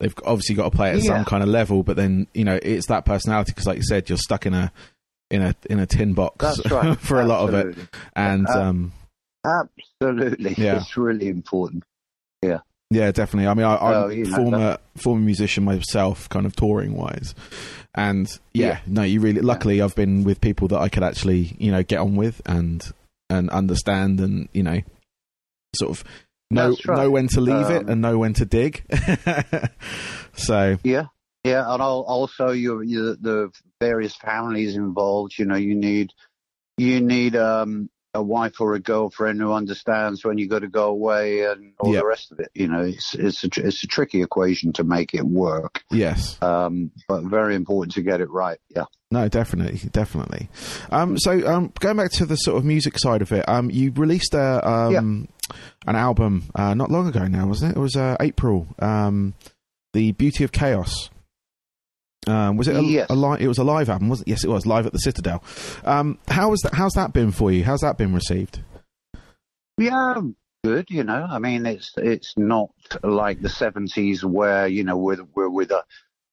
They've 0.00 0.14
obviously 0.24 0.56
got 0.56 0.64
to 0.64 0.76
play 0.76 0.90
at 0.92 1.02
some 1.02 1.24
kind 1.24 1.42
of 1.42 1.48
level, 1.48 1.82
but 1.82 1.96
then 1.96 2.26
you 2.34 2.44
know 2.44 2.58
it's 2.62 2.86
that 2.86 3.04
personality 3.04 3.52
because, 3.52 3.66
like 3.66 3.76
you 3.76 3.84
said, 3.84 4.08
you're 4.08 4.18
stuck 4.18 4.46
in 4.46 4.54
a 4.54 4.72
in 5.30 5.42
a 5.42 5.54
in 5.70 5.78
a 5.78 5.86
tin 5.86 6.14
box 6.14 6.60
right. 6.70 6.98
for 6.98 7.20
a 7.20 7.24
lot 7.26 7.48
of 7.48 7.54
it, 7.54 7.76
and 8.16 8.48
Uh, 8.48 8.60
um, 8.62 8.92
Absolutely, 9.44 10.54
Yeah. 10.56 10.76
it's 10.78 10.96
really 10.96 11.28
important. 11.28 11.84
yeah, 12.42 12.60
yeah, 12.90 13.12
definitely. 13.12 13.46
I 13.48 13.54
mean, 13.54 13.66
I, 13.66 13.76
I'm 13.76 13.94
Oh, 14.10 14.24
former 14.34 14.78
former 14.96 15.20
musician 15.20 15.64
myself, 15.64 16.28
kind 16.30 16.46
of 16.46 16.56
touring 16.56 16.94
wise, 16.94 17.34
and 17.94 18.28
yeah, 18.52 18.66
Yeah. 18.66 18.80
no, 18.86 19.02
you 19.02 19.20
really. 19.20 19.40
Luckily, 19.40 19.80
I've 19.80 19.94
been 19.94 20.24
with 20.24 20.40
people 20.40 20.68
that 20.68 20.78
I 20.80 20.88
could 20.88 21.02
actually 21.02 21.56
you 21.58 21.70
know 21.72 21.82
get 21.82 21.98
on 22.00 22.16
with 22.16 22.40
and 22.46 22.84
and 23.30 23.48
understand 23.50 24.20
and 24.20 24.48
you 24.52 24.62
know 24.62 24.80
sort 25.76 25.90
of 25.90 26.04
know 26.50 26.76
right. 26.86 26.96
know 26.98 27.10
when 27.10 27.28
to 27.28 27.40
leave 27.40 27.70
it 27.70 27.82
Um, 27.84 27.88
and 27.88 28.00
know 28.02 28.18
when 28.18 28.34
to 28.34 28.44
dig. 28.44 28.84
so 30.34 30.76
Yeah, 30.84 31.06
yeah, 31.44 31.60
and 31.72 31.82
al- 31.82 32.02
also 32.06 32.50
your, 32.50 32.82
your 32.82 33.16
the 33.16 33.50
various 33.80 34.14
families 34.14 34.76
involved. 34.76 35.34
You 35.38 35.46
know, 35.46 35.56
you 35.56 35.74
need 35.74 36.12
you 36.78 37.00
need 37.00 37.36
um, 37.36 37.88
a 38.14 38.22
wife 38.22 38.60
or 38.60 38.74
a 38.74 38.80
girlfriend 38.80 39.40
who 39.40 39.52
understands 39.52 40.24
when 40.24 40.38
you 40.38 40.48
got 40.48 40.60
to 40.60 40.68
go 40.68 40.86
away 40.88 41.44
and 41.44 41.72
all 41.80 41.92
Yeah. 41.92 42.00
the 42.00 42.06
rest 42.06 42.30
of 42.32 42.38
it. 42.40 42.50
You 42.54 42.68
know, 42.68 42.82
it's 42.82 43.14
it's 43.14 43.44
a 43.44 43.48
it's 43.56 43.82
a 43.82 43.86
tricky 43.86 44.22
equation 44.22 44.72
to 44.74 44.84
make 44.84 45.14
it 45.14 45.24
work, 45.24 45.82
yes, 45.90 46.40
um, 46.42 46.90
but 47.08 47.24
very 47.24 47.54
important 47.56 47.94
to 47.94 48.02
get 48.02 48.20
it 48.20 48.30
right. 48.30 48.58
Yeah. 48.74 48.84
no, 49.10 49.28
definitely, 49.28 49.88
definitely. 49.90 50.48
Um, 50.90 51.18
so 51.18 51.46
um, 51.46 51.72
going 51.80 51.96
back 51.96 52.12
to 52.12 52.26
the 52.26 52.36
sort 52.36 52.56
of 52.58 52.64
music 52.64 52.98
side 52.98 53.20
of 53.22 53.32
it, 53.32 53.48
um, 53.48 53.70
you 53.70 53.92
released 53.92 54.34
a 54.34 54.66
um, 54.68 55.28
an 55.86 55.96
album 55.96 56.44
uh, 56.54 56.74
not 56.74 56.90
long 56.90 57.06
ago 57.08 57.26
now, 57.26 57.46
wasn't 57.46 57.72
it? 57.72 57.76
It 57.78 57.80
was 57.80 57.96
uh, 57.96 58.16
April. 58.20 58.66
Um, 58.78 59.34
the 59.92 60.12
Beauty 60.12 60.42
of 60.44 60.50
Chaos. 60.52 61.10
Um, 62.26 62.56
was 62.56 62.68
it 62.68 62.76
a, 62.76 62.82
Yes. 62.82 63.06
a 63.10 63.14
li- 63.14 63.38
It 63.40 63.48
was 63.48 63.58
a 63.58 63.64
live 63.64 63.88
album, 63.90 64.08
wasn't 64.08 64.28
it? 64.28 64.30
Yes, 64.32 64.44
it 64.44 64.48
was 64.48 64.66
live 64.66 64.86
at 64.86 64.92
the 64.92 64.98
Citadel. 64.98 65.42
Um, 65.84 66.18
how 66.28 66.50
was 66.50 66.60
that? 66.60 66.74
How's 66.74 66.92
that 66.94 67.12
been 67.12 67.32
for 67.32 67.50
you? 67.52 67.64
How's 67.64 67.80
that 67.80 67.98
been 67.98 68.14
received? 68.14 68.60
Yeah, 69.78 70.14
good. 70.62 70.86
You 70.88 71.04
know, 71.04 71.26
I 71.28 71.38
mean, 71.38 71.66
it's 71.66 71.92
it's 71.96 72.34
not 72.36 72.70
like 73.02 73.40
the 73.42 73.48
seventies 73.48 74.24
where 74.24 74.66
you 74.66 74.84
know 74.84 74.96
we're 74.96 75.22
we're 75.34 75.48
with 75.50 75.70
a 75.70 75.84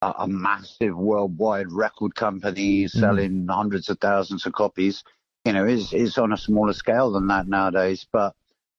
a, 0.03 0.27
massive 0.27 0.97
worldwide 0.97 1.71
record 1.71 2.15
company 2.15 2.87
selling 2.87 3.45
hundreds 3.47 3.87
of 3.89 3.99
thousands 3.99 4.45
of 4.47 4.53
copies. 4.53 5.03
You 5.45 5.53
know, 5.53 5.65
it's 5.65 5.93
it's 5.93 6.17
on 6.17 6.31
a 6.33 6.37
smaller 6.37 6.73
scale 6.73 7.11
than 7.11 7.27
that 7.27 7.47
nowadays. 7.47 8.05
But 8.11 8.33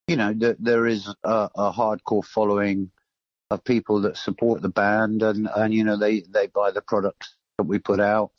you 0.07 0.15
know, 0.15 0.33
th- 0.33 0.57
there 0.59 0.85
is 0.87 1.07
a, 1.23 1.49
a 1.55 1.71
hardcore 1.71 2.25
following 2.25 2.91
of 3.49 3.63
people 3.63 4.01
that 4.01 4.17
support 4.17 4.61
the 4.61 4.69
band, 4.69 5.21
and 5.21 5.49
and 5.55 5.73
you 5.73 5.83
know 5.83 5.97
they 5.97 6.21
they 6.21 6.47
buy 6.47 6.71
the 6.71 6.81
products 6.81 7.35
that 7.57 7.65
we 7.65 7.79
put 7.79 7.99
out, 7.99 8.31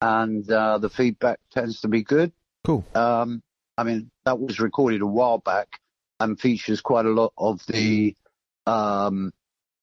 and 0.00 0.50
uh, 0.50 0.78
the 0.78 0.90
feedback 0.90 1.40
tends 1.50 1.80
to 1.80 1.88
be 1.88 2.02
good. 2.02 2.32
Cool. 2.64 2.84
Um, 2.94 3.42
I 3.78 3.84
mean, 3.84 4.10
that 4.24 4.38
was 4.38 4.60
recorded 4.60 5.02
a 5.02 5.06
while 5.06 5.38
back 5.38 5.80
and 6.18 6.40
features 6.40 6.80
quite 6.80 7.06
a 7.06 7.10
lot 7.10 7.32
of 7.36 7.64
the 7.66 8.16
um, 8.66 9.32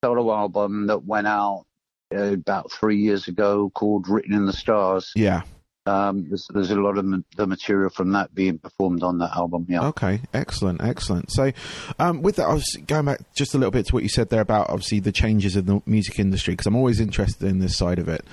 solo 0.04 0.34
album 0.34 0.88
that 0.88 1.06
went 1.06 1.28
out 1.28 1.66
uh, 2.14 2.34
about 2.34 2.72
three 2.72 2.98
years 2.98 3.28
ago 3.28 3.70
called 3.70 4.10
Written 4.10 4.34
in 4.34 4.46
the 4.46 4.54
Stars. 4.54 5.12
Yeah. 5.16 5.44
Um, 5.86 6.28
there's, 6.30 6.48
there's 6.54 6.72
a 6.72 6.76
lot 6.76 6.98
of 6.98 7.06
ma- 7.06 7.18
the 7.36 7.46
material 7.46 7.90
from 7.90 8.12
that 8.14 8.34
being 8.34 8.58
performed 8.58 9.04
on 9.04 9.18
that 9.18 9.32
album. 9.36 9.66
Yeah. 9.68 9.88
Okay, 9.88 10.22
excellent, 10.34 10.82
excellent. 10.82 11.30
So, 11.32 11.52
um, 12.00 12.22
with 12.22 12.38
that, 12.38 12.48
I 12.48 12.54
was 12.54 12.66
going 12.88 13.06
back 13.06 13.20
just 13.36 13.54
a 13.54 13.58
little 13.58 13.72
bit 13.72 13.88
to 13.88 13.94
what 13.94 14.04
you 14.04 14.10
said 14.10 14.30
there 14.30 14.42
about 14.42 14.70
obviously 14.70 15.00
the 15.02 15.12
changes 15.12 15.56
in 15.58 15.66
the 15.66 15.82
music 15.86 16.20
industry 16.20 16.54
because 16.54 16.68
I'm 16.68 16.76
always 16.78 17.00
interested 17.02 17.48
in 17.50 17.60
this 17.60 17.76
side 17.78 18.00
of 18.00 18.08
it. 18.08 18.26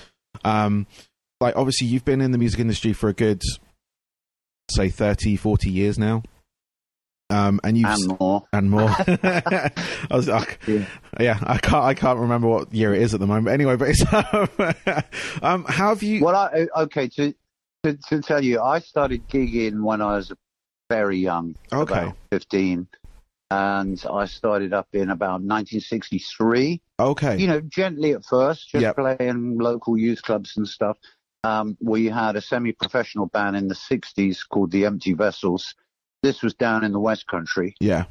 Um, 0.44 0.86
like 1.40 1.56
obviously 1.56 1.88
you've 1.88 2.04
been 2.04 2.20
in 2.20 2.30
the 2.30 2.38
music 2.38 2.60
industry 2.60 2.92
for 2.92 3.08
a 3.08 3.14
good, 3.14 3.42
say 4.70 4.88
30, 4.88 5.34
40 5.36 5.70
years 5.70 5.98
now. 5.98 6.22
Um, 7.30 7.60
and 7.62 7.78
you've 7.78 7.88
And 7.88 8.18
more. 8.18 8.42
and 8.52 8.70
more. 8.70 8.88
I 9.08 9.70
was 10.10 10.26
like, 10.28 10.58
Yeah. 10.66 10.84
yeah, 11.20 11.38
I 11.42 11.58
can't, 11.58 11.84
I 11.84 11.94
can't 11.94 12.18
remember 12.18 12.48
what 12.48 12.74
year 12.74 12.92
it 12.92 13.02
is 13.02 13.14
at 13.14 13.20
the 13.20 13.26
moment. 13.28 13.48
Anyway, 13.48 13.76
but 13.76 13.88
it's, 13.90 14.02
um, 15.42 15.64
how 15.68 15.90
have 15.90 16.02
you? 16.02 16.24
Well, 16.24 16.34
I, 16.34 16.66
okay, 16.82 17.06
to, 17.08 17.32
to 17.82 17.96
to 18.08 18.20
tell 18.20 18.42
you, 18.42 18.60
I 18.60 18.78
started 18.80 19.28
gigging 19.28 19.82
when 19.82 20.00
I 20.02 20.16
was 20.16 20.32
very 20.88 21.18
young, 21.18 21.54
Okay. 21.72 21.94
about 21.94 22.16
15, 22.32 22.88
and 23.50 24.04
I 24.10 24.26
started 24.26 24.72
up 24.72 24.88
in 24.92 25.10
about 25.10 25.40
1963. 25.42 26.80
Okay, 26.98 27.38
you 27.38 27.46
know, 27.46 27.60
gently 27.60 28.12
at 28.12 28.24
first, 28.24 28.68
just 28.70 28.82
Yep. 28.82 28.96
playing 28.96 29.58
local 29.58 29.96
youth 29.96 30.22
clubs 30.22 30.56
and 30.56 30.68
stuff. 30.68 30.98
Um, 31.42 31.78
we 31.80 32.06
had 32.06 32.36
a 32.36 32.42
semi-professional 32.42 33.26
band 33.26 33.56
in 33.56 33.68
the 33.68 33.74
60s 33.74 34.46
called 34.46 34.70
the 34.72 34.84
Empty 34.84 35.14
Vessels. 35.14 35.74
This 36.22 36.42
was 36.42 36.54
down 36.54 36.84
in 36.84 36.92
the 36.92 37.00
West 37.00 37.26
Country. 37.28 37.74
yeah, 37.80 38.04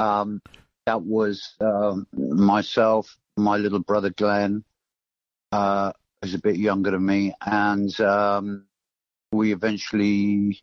Um, 0.00 0.40
that 0.86 1.02
was 1.02 1.54
um, 1.60 2.06
myself, 2.14 3.14
my 3.36 3.58
little 3.58 3.78
brother 3.80 4.08
Glenn, 4.08 4.64
uh, 5.52 5.92
who's 6.22 6.32
a 6.34 6.38
bit 6.38 6.56
younger 6.56 6.92
than 6.92 7.04
me, 7.04 7.34
and 7.44 8.00
um, 8.00 8.64
we 9.32 9.52
eventually 9.52 10.60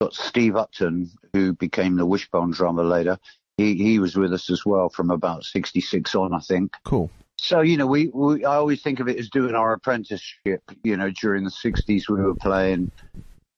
got 0.00 0.14
Steve 0.14 0.56
Upton, 0.56 1.10
who 1.32 1.52
became 1.52 1.96
the 1.96 2.06
Wishbone 2.06 2.52
drummer 2.52 2.84
later. 2.84 3.18
He 3.56 3.74
he 3.76 3.98
was 3.98 4.16
with 4.16 4.32
us 4.32 4.50
as 4.50 4.64
well 4.64 4.88
from 4.88 5.10
about 5.10 5.44
'66 5.44 6.14
on, 6.14 6.32
I 6.34 6.40
think. 6.40 6.74
cool. 6.84 7.10
So 7.38 7.60
you 7.60 7.76
know, 7.76 7.86
we, 7.86 8.08
we 8.08 8.44
I 8.44 8.56
always 8.56 8.82
think 8.82 9.00
of 9.00 9.08
it 9.08 9.18
as 9.18 9.28
doing 9.28 9.54
our 9.54 9.72
apprenticeship. 9.72 10.62
You 10.82 10.96
know, 10.96 11.10
during 11.10 11.44
the 11.44 11.50
'60s, 11.50 12.08
we 12.08 12.22
were 12.22 12.34
playing 12.36 12.90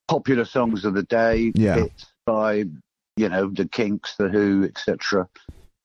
popular 0.09 0.45
songs 0.45 0.85
of 0.85 0.95
the 0.95 1.03
day, 1.03 1.53
Yeah. 1.55 1.77
hits 1.77 2.07
by 2.27 2.65
you 3.17 3.29
know 3.29 3.49
the 3.51 3.69
Kinks, 3.69 4.17
the 4.17 4.29
Who, 4.29 4.65
etc. 4.65 5.29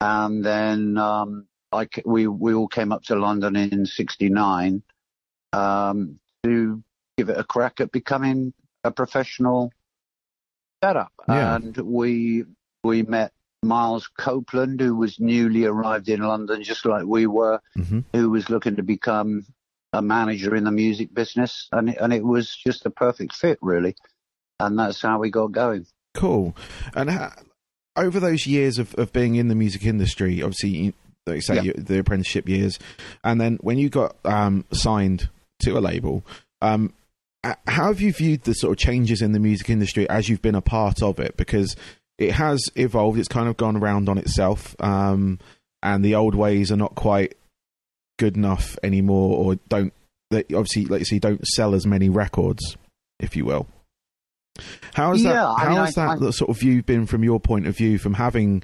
And 0.01 0.43
then 0.43 0.97
um, 0.97 1.47
I 1.71 1.87
we 2.05 2.27
we 2.27 2.53
all 2.53 2.67
came 2.67 2.91
up 2.91 3.03
to 3.03 3.15
London 3.15 3.55
in 3.55 3.85
'69 3.85 4.83
um, 5.53 6.19
to 6.43 6.83
give 7.21 7.29
it 7.29 7.39
a 7.39 7.43
crack 7.43 7.79
at 7.79 7.91
becoming 7.91 8.53
a 8.83 8.91
professional 8.91 9.71
setup. 10.83 11.11
Yeah. 11.29 11.55
And 11.55 11.77
we 11.77 12.45
we 12.83 13.03
met 13.03 13.31
Miles 13.63 14.07
Copeland, 14.07 14.79
who 14.81 14.95
was 14.95 15.19
newly 15.19 15.65
arrived 15.65 16.09
in 16.09 16.21
London, 16.21 16.63
just 16.63 16.83
like 16.85 17.05
we 17.05 17.27
were, 17.27 17.61
hmm 17.75 17.99
who 18.13 18.31
was 18.31 18.49
looking 18.49 18.77
to 18.77 18.83
become 18.83 19.45
a 19.93 20.01
manager 20.01 20.55
in 20.55 20.63
the 20.63 20.71
music 20.71 21.13
business, 21.13 21.67
and 21.71 21.89
it, 21.89 21.97
and 21.99 22.11
it 22.13 22.23
was 22.23 22.55
just 22.55 22.85
a 22.85 22.89
perfect 22.89 23.35
fit, 23.35 23.59
really. 23.61 23.95
And 24.59 24.79
that's 24.79 25.01
how 25.01 25.19
we 25.19 25.29
got 25.29 25.51
going. 25.51 25.85
Cool. 26.13 26.55
And 26.95 27.09
ha- 27.09 27.35
over 27.95 28.19
those 28.19 28.47
years 28.47 28.79
of, 28.79 28.95
of 28.95 29.11
being 29.11 29.35
in 29.35 29.47
the 29.49 29.55
music 29.55 29.85
industry, 29.85 30.41
obviously, 30.41 30.69
you, 30.69 30.93
like 31.27 31.35
you 31.35 31.41
say, 31.41 31.55
Yeah. 31.55 31.61
you, 31.61 31.73
the 31.73 31.99
apprenticeship 31.99 32.47
years, 32.47 32.79
and 33.23 33.39
then 33.39 33.57
when 33.61 33.77
you 33.77 33.89
got 33.89 34.15
um, 34.25 34.65
signed 34.71 35.29
to 35.63 35.77
a 35.77 35.81
label, 35.81 36.23
um, 36.61 36.93
how 37.43 37.87
have 37.87 38.01
you 38.01 38.13
viewed 38.13 38.43
the 38.43 38.53
sort 38.53 38.71
of 38.73 38.77
changes 38.77 39.21
in 39.21 39.31
the 39.31 39.39
music 39.39 39.69
industry 39.69 40.07
as 40.09 40.29
you've 40.29 40.41
been 40.41 40.55
a 40.55 40.61
part 40.61 41.01
of 41.01 41.19
it? 41.19 41.37
Because 41.37 41.75
it 42.17 42.31
has 42.33 42.61
evolved, 42.75 43.17
it's 43.17 43.27
kind 43.27 43.47
of 43.49 43.57
gone 43.57 43.75
around 43.77 44.07
on 44.09 44.17
itself, 44.17 44.75
um, 44.79 45.39
and 45.81 46.05
the 46.05 46.13
old 46.15 46.35
ways 46.35 46.71
are 46.71 46.77
not 46.77 46.93
quite 46.95 47.35
good 48.19 48.35
enough 48.37 48.77
anymore, 48.83 49.37
or 49.37 49.55
don't, 49.69 49.93
they 50.29 50.43
obviously, 50.53 50.85
like 50.85 50.99
you 50.99 51.05
say, 51.05 51.17
don't 51.19 51.45
sell 51.47 51.73
as 51.73 51.87
many 51.87 52.09
records, 52.09 52.77
if 53.19 53.35
you 53.35 53.45
will. 53.45 53.67
How 54.93 55.11
has 55.13 55.23
Yeah, 55.23 55.33
that? 55.33 55.45
I 55.45 55.59
How 55.61 55.69
mean, 55.69 55.77
has 55.85 55.97
I- 55.97 56.15
that 56.17 56.27
I- 56.27 56.29
sort 56.31 56.49
of 56.51 56.59
view 56.59 56.83
been 56.83 57.05
from 57.07 57.23
your 57.23 57.39
point 57.39 57.65
of 57.65 57.75
view, 57.75 57.97
from 57.97 58.13
having 58.13 58.61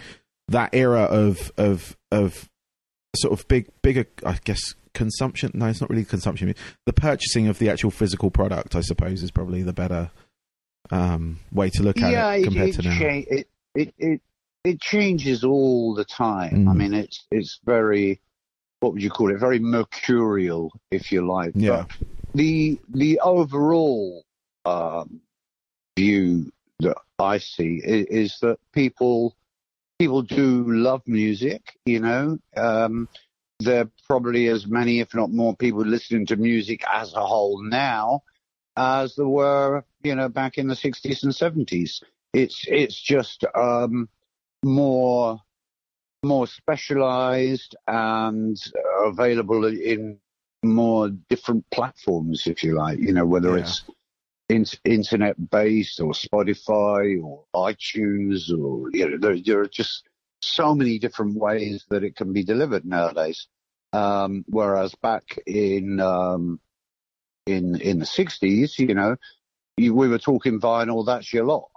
that 0.50 0.70
era 0.74 1.02
of 1.04 1.52
of 1.58 1.98
of 2.12 2.48
sort 3.16 3.34
of 3.40 3.48
big 3.48 3.68
bigger, 3.82 4.06
I 4.24 4.38
guess, 4.44 4.60
consumption? 4.98 5.52
No, 5.54 5.68
it's 5.68 5.80
not 5.82 5.90
really 5.90 6.06
consumption. 6.06 6.54
The 6.86 6.94
purchasing 6.94 7.48
of 7.48 7.60
the 7.60 7.70
actual 7.70 7.92
physical 7.92 8.30
product, 8.32 8.76
I 8.76 8.82
suppose, 8.82 9.24
is 9.24 9.32
probably 9.32 9.64
the 9.64 9.74
better 9.74 10.12
um, 10.92 11.40
way 11.52 11.70
to 11.72 11.84
look 11.84 12.02
at 12.02 12.12
yeah, 12.12 12.32
it 12.34 12.44
compared 12.44 12.70
it, 12.70 12.74
to 12.76 12.82
now. 12.82 12.98
cha- 13.00 13.06
it, 13.38 13.48
it 13.76 13.94
it 13.98 14.22
it 14.64 14.82
changes 14.82 15.44
all 15.44 15.94
the 15.94 16.06
time. 16.06 16.68
I 16.68 16.74
Mm. 16.74 16.78
mean, 16.78 16.94
it's 16.94 17.26
it's 17.32 17.60
very 17.64 18.20
what 18.80 18.94
would 18.94 19.02
you 19.04 19.10
call 19.10 19.32
it? 19.32 19.38
Very 19.40 19.60
mercurial, 19.60 20.72
if 20.92 21.12
you 21.12 21.26
like. 21.28 21.52
Yeah. 21.56 21.86
But 21.88 22.08
the 22.36 22.80
the 22.90 23.20
overall 23.20 24.24
um, 24.66 25.22
view 25.98 26.52
that 26.80 26.98
I 27.20 27.40
see 27.40 27.82
is, 27.84 28.06
is 28.08 28.40
that 28.42 28.58
people 28.74 29.36
people 30.00 30.22
do 30.22 30.66
love 30.72 31.02
music. 31.08 31.62
You 31.86 32.00
know, 32.00 32.38
um, 32.56 33.10
there 33.60 33.82
are 33.82 33.92
probably 34.06 34.48
as 34.48 34.68
many, 34.68 35.00
if 35.00 35.14
not 35.16 35.32
more, 35.32 35.56
people 35.56 35.86
listening 35.86 36.26
to 36.28 36.36
music 36.36 36.84
as 36.92 37.14
a 37.14 37.26
whole 37.26 37.64
now 37.64 38.22
as 38.76 39.16
there 39.16 39.28
were, 39.28 39.84
you 40.04 40.16
know, 40.16 40.30
back 40.30 40.58
in 40.58 40.68
the 40.68 40.76
60s 40.76 41.24
and 41.24 41.34
70s. 41.34 42.04
It's 42.34 42.66
it's 42.68 43.00
just 43.00 43.44
um, 43.56 44.08
more 44.64 45.42
more 46.24 46.48
specialized 46.48 47.76
and 47.88 48.58
available 49.04 49.66
in 49.66 50.20
more 50.64 51.10
different 51.30 51.66
platforms, 51.72 52.46
if 52.48 52.64
you 52.64 52.76
like. 52.76 53.00
You 53.00 53.14
know, 53.14 53.26
whether 53.26 53.58
Yeah. 53.58 53.64
it's 53.64 53.84
in, 54.50 54.66
internet 54.84 55.50
based 55.50 56.00
or 56.00 56.12
Spotify 56.12 57.24
or 57.24 57.46
iTunes 57.56 58.52
or 58.52 58.90
you 58.92 59.10
know, 59.10 59.18
there, 59.18 59.40
there 59.40 59.62
are 59.62 59.68
just 59.68 60.08
so 60.42 60.76
many 60.76 61.00
different 61.00 61.38
ways 61.38 61.86
that 61.90 62.04
it 62.04 62.16
can 62.16 62.34
be 62.34 62.44
delivered 62.44 62.86
nowadays. 62.86 63.48
Um, 63.94 64.44
whereas 64.48 64.94
back 64.96 65.24
in 65.46 66.00
um, 66.00 66.60
in 67.46 67.80
in 67.80 68.00
the 68.00 68.06
sixties, 68.06 68.78
you 68.78 68.94
know, 68.94 69.16
you, 69.78 69.94
we 69.94 70.08
were 70.08 70.20
talking 70.20 70.60
vinyl. 70.60 71.06
That's 71.06 71.34
your 71.34 71.46
lot. 71.46 71.70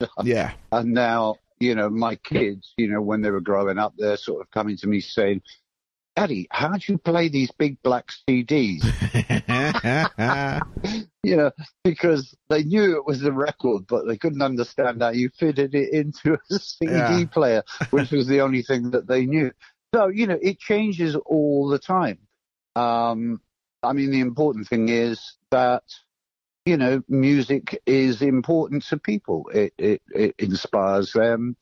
Yeah, 0.22 0.52
And 0.72 0.92
now, 0.92 1.36
you 1.58 1.74
know, 1.74 1.88
my 1.88 2.16
kids, 2.16 2.74
you 2.76 2.88
know, 2.88 3.00
when 3.00 3.22
they 3.22 3.30
were 3.30 3.40
growing 3.40 3.78
up, 3.78 3.94
they're 3.96 4.18
sort 4.18 4.42
of 4.42 4.50
coming 4.50 4.76
to 4.78 4.86
me 4.86 5.00
saying, 5.00 5.40
"Daddy, 6.16 6.48
how 6.50 6.72
do 6.72 6.92
you 6.92 6.98
play 6.98 7.28
these 7.28 7.50
big 7.52 7.80
black 7.82 8.10
CDs?" 8.28 8.82
you 11.22 11.36
know, 11.36 11.50
because 11.84 12.34
they 12.48 12.62
knew 12.62 12.96
it 12.96 13.06
was 13.06 13.22
a 13.24 13.32
record, 13.32 13.86
but 13.88 14.06
they 14.06 14.16
couldn't 14.16 14.42
understand 14.42 15.02
how 15.02 15.10
you 15.10 15.30
fitted 15.38 15.74
it 15.74 15.92
into 15.92 16.34
a 16.34 16.58
CD 16.58 16.92
Yeah. 16.92 17.24
player, 17.26 17.62
which 17.90 18.10
was 18.10 18.26
the 18.26 18.40
only 18.40 18.62
thing 18.62 18.90
that 18.92 19.06
they 19.06 19.26
knew. 19.26 19.50
So, 19.94 20.08
you 20.08 20.26
know, 20.26 20.38
it 20.40 20.58
changes 20.58 21.16
all 21.16 21.68
the 21.68 21.78
time. 21.78 22.18
Um, 22.74 23.40
I 23.82 23.92
mean, 23.92 24.10
the 24.10 24.20
important 24.20 24.68
thing 24.68 24.88
is 24.88 25.36
that, 25.50 25.82
you 26.64 26.76
know, 26.76 27.02
music 27.08 27.80
is 27.86 28.22
important 28.22 28.84
to 28.84 28.98
people. 28.98 29.48
It, 29.54 29.72
it, 29.78 30.02
it 30.14 30.34
inspires 30.38 31.12
them. 31.12 31.56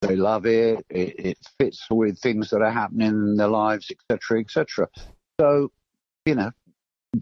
They 0.00 0.16
love 0.16 0.46
it. 0.46 0.84
it. 0.88 1.14
It 1.18 1.38
fits 1.58 1.86
with 1.90 2.18
things 2.18 2.50
that 2.50 2.62
are 2.62 2.70
happening 2.70 3.08
in 3.08 3.36
their 3.36 3.48
lives, 3.48 3.90
etc., 3.90 4.40
etc. 4.40 4.88
So, 5.40 5.72
you 6.24 6.34
know, 6.34 6.50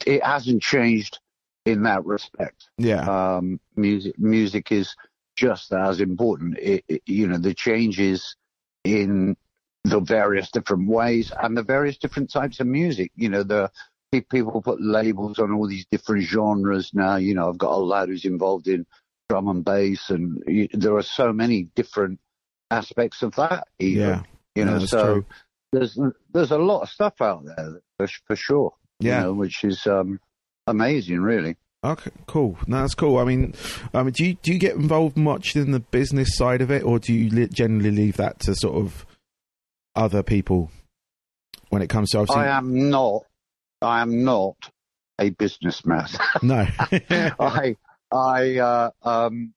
it 0.07 0.25
hasn't 0.25 0.63
changed 0.63 1.19
in 1.65 1.83
that 1.85 2.05
respect. 2.05 2.69
yeah, 2.79 3.37
Um, 3.37 3.61
music, 3.77 4.19
music 4.19 4.73
is 4.73 4.95
just 5.37 5.73
as 5.73 6.01
important. 6.01 6.59
It, 6.59 6.85
it, 6.89 7.03
you 7.07 7.27
know, 7.27 7.39
the 7.39 7.55
changes 7.55 8.37
in 8.85 9.37
the 9.85 10.01
various 10.01 10.51
different 10.51 10.89
ways 10.89 11.33
and 11.43 11.57
the 11.57 11.63
various 11.63 11.99
different 11.99 12.31
types 12.31 12.61
of 12.61 12.67
music. 12.67 13.13
You 13.17 13.29
know, 13.29 13.43
the 13.43 13.71
people 14.13 14.63
put 14.63 14.81
labels 14.81 15.39
on 15.39 15.53
all 15.53 15.69
these 15.69 15.87
different 15.91 16.25
genres 16.25 16.93
now. 16.95 17.17
You 17.17 17.35
know, 17.35 17.49
I've 17.49 17.59
got 17.59 17.73
a 17.73 17.77
lad 17.77 18.09
who's 18.09 18.25
involved 18.25 18.69
in 18.69 18.87
drum 19.29 19.49
and 19.49 19.65
bass, 19.65 20.11
and 20.11 20.43
y 20.47 20.69
there 20.73 20.97
are 20.97 21.03
so 21.03 21.33
many 21.33 21.65
different 21.75 22.19
aspects 22.71 23.23
of 23.23 23.35
that. 23.37 23.69
Even, 23.79 24.03
yeah, 24.03 24.23
you 24.55 24.65
know, 24.65 24.79
that's 24.79 24.91
so 24.91 25.05
true. 25.05 25.27
there's 25.73 25.99
there's 26.33 26.51
a 26.51 26.59
lot 26.59 26.83
of 26.83 26.89
stuff 26.89 27.21
out 27.21 27.45
there 27.45 27.81
for, 27.99 28.09
for 28.27 28.37
sure. 28.37 28.73
Yeah. 28.99 29.19
you 29.19 29.25
know, 29.25 29.33
which 29.35 29.63
is 29.63 29.87
um, 29.87 30.21
amazing, 30.67 31.21
really. 31.21 31.57
Okay, 31.85 32.11
cool. 32.27 32.59
No, 32.67 32.81
that's 32.81 32.95
cool. 32.95 33.19
I 33.19 33.25
mean, 33.25 33.55
um, 33.95 34.11
do 34.11 34.25
you 34.25 34.35
do 34.43 34.53
you 34.53 34.59
get 34.59 34.75
involved 34.75 35.17
much 35.17 35.55
in 35.55 35.71
the 35.71 35.81
business 35.81 36.37
side 36.37 36.63
of 36.63 36.71
it, 36.71 36.83
or 36.83 36.99
do 36.99 37.13
you 37.13 37.47
generally 37.49 37.91
leave 37.91 38.17
that 38.17 38.41
to 38.41 38.55
sort 38.55 38.77
of 38.77 39.07
other 39.95 40.23
people 40.23 40.71
when 41.69 41.83
it 41.83 41.89
comes 41.89 42.11
to 42.11 42.19
obviously? 42.19 42.43
I 42.43 42.57
am 42.57 42.91
not. 42.91 43.23
I 43.83 44.01
am 44.01 44.25
not 44.25 44.57
a 45.21 45.31
businessman. 45.31 46.09
No. 46.43 46.67
I, 47.41 47.77
I, 48.13 48.59
uh, 48.59 48.91
um, 49.03 49.55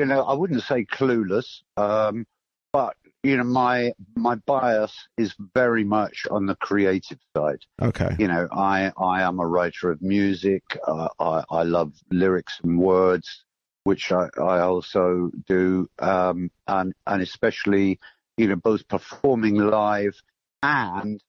you 0.00 0.06
know, 0.06 0.22
I 0.22 0.32
wouldn't 0.32 0.62
say 0.62 0.86
clueless, 0.86 1.60
um, 1.76 2.26
but 2.72 2.96
you 3.22 3.36
know, 3.36 3.44
my 3.44 3.92
my 4.16 4.36
bias 4.36 4.94
is 5.18 5.34
very 5.54 5.84
much 5.84 6.26
on 6.30 6.46
the 6.46 6.56
creative 6.56 7.18
side. 7.36 7.60
okay. 7.82 8.16
You 8.18 8.28
know, 8.28 8.48
I 8.50 8.92
I 8.96 9.20
am 9.22 9.40
a 9.40 9.46
writer 9.46 9.90
of 9.90 10.00
music. 10.00 10.62
Uh, 10.88 11.08
I 11.18 11.44
I 11.50 11.62
love 11.64 11.92
lyrics 12.10 12.60
and 12.62 12.78
words, 12.78 13.44
which 13.84 14.10
I 14.10 14.28
I 14.38 14.60
also 14.60 15.30
do, 15.46 15.90
um, 15.98 16.50
and 16.66 16.94
and 17.06 17.20
especially 17.20 18.00
you 18.38 18.48
know 18.48 18.56
both 18.56 18.88
performing 18.88 19.56
live 19.56 20.16
and 20.62 21.22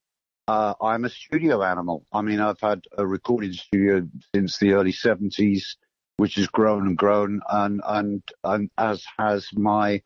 uh, 0.48 0.76
I'm 0.82 1.04
a 1.04 1.10
studio 1.10 1.62
animal. 1.62 2.06
I 2.14 2.22
mean, 2.22 2.40
I've 2.40 2.62
had 2.62 2.86
a 2.98 3.06
recording 3.06 3.52
studio 3.52 4.08
since 4.34 4.58
the 4.60 4.74
early 4.74 4.94
70s, 4.94 5.76
which 6.18 6.36
has 6.36 6.48
grown 6.48 6.88
and 6.88 6.98
grown, 6.98 7.42
and 7.50 7.82
and, 7.86 8.24
and 8.44 8.70
as 8.78 9.04
has 9.18 9.48
my 9.54 10.02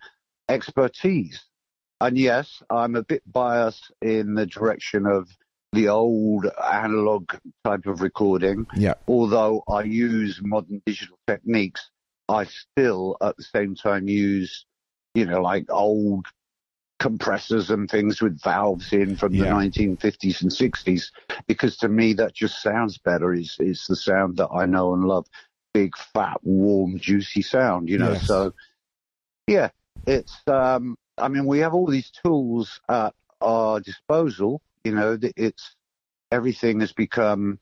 expertise. 0.50 1.44
And 2.02 2.18
yes, 2.18 2.62
I'm 2.70 2.96
a 2.96 3.04
bit 3.04 3.24
biased 3.32 3.92
in 4.02 4.36
the 4.36 4.46
direction 4.46 5.06
of 5.06 5.30
the 5.74 5.90
old 5.90 6.48
analog 6.72 7.32
type 7.64 7.86
of 7.86 8.02
recording. 8.02 8.66
Yeah. 8.76 8.96
Although 9.08 9.64
I 9.68 9.84
use 9.84 10.40
modern 10.42 10.82
digital 10.86 11.18
techniques, 11.28 11.90
I 12.30 12.46
still 12.46 13.18
at 13.22 13.38
the 13.38 13.44
same 13.44 13.76
time 13.76 14.08
use, 14.08 14.66
you 15.14 15.26
know, 15.26 15.42
like 15.42 15.66
old 15.70 16.26
compressors 17.00 17.70
and 17.70 17.90
things 17.90 18.22
with 18.22 18.42
valves 18.42 18.94
in 18.94 19.18
from 19.18 19.34
the 19.34 19.46
1950s 19.46 20.42
and 20.42 20.50
60s 20.50 21.12
because 21.46 21.76
to 21.78 21.90
me 21.90 22.14
that 22.14 22.34
just 22.34 22.62
sounds 22.62 22.98
better 22.98 23.34
is 23.34 23.58
is 23.60 23.86
the 23.90 23.98
sound 23.98 24.38
that 24.38 24.48
I 24.48 24.66
know 24.66 24.94
and 24.94 25.04
love 25.04 25.28
big 25.76 25.92
fat 26.14 26.38
warm 26.44 26.92
juicy 27.08 27.42
sound 27.42 27.90
you 27.90 27.98
know 27.98 28.14
Yes. 28.14 28.28
so 28.28 28.54
yeah 29.48 29.70
it's 30.08 30.36
um 30.48 30.96
I 31.18 31.28
mean 31.28 31.46
we 31.46 31.60
have 31.60 31.74
all 31.74 31.88
these 31.98 32.12
tools 32.24 32.80
at 32.90 33.14
our 33.42 33.80
disposal 33.82 34.62
you 34.86 34.94
know 34.96 35.18
it's 35.48 35.76
everything 36.32 36.80
has 36.80 36.94
become 36.94 37.60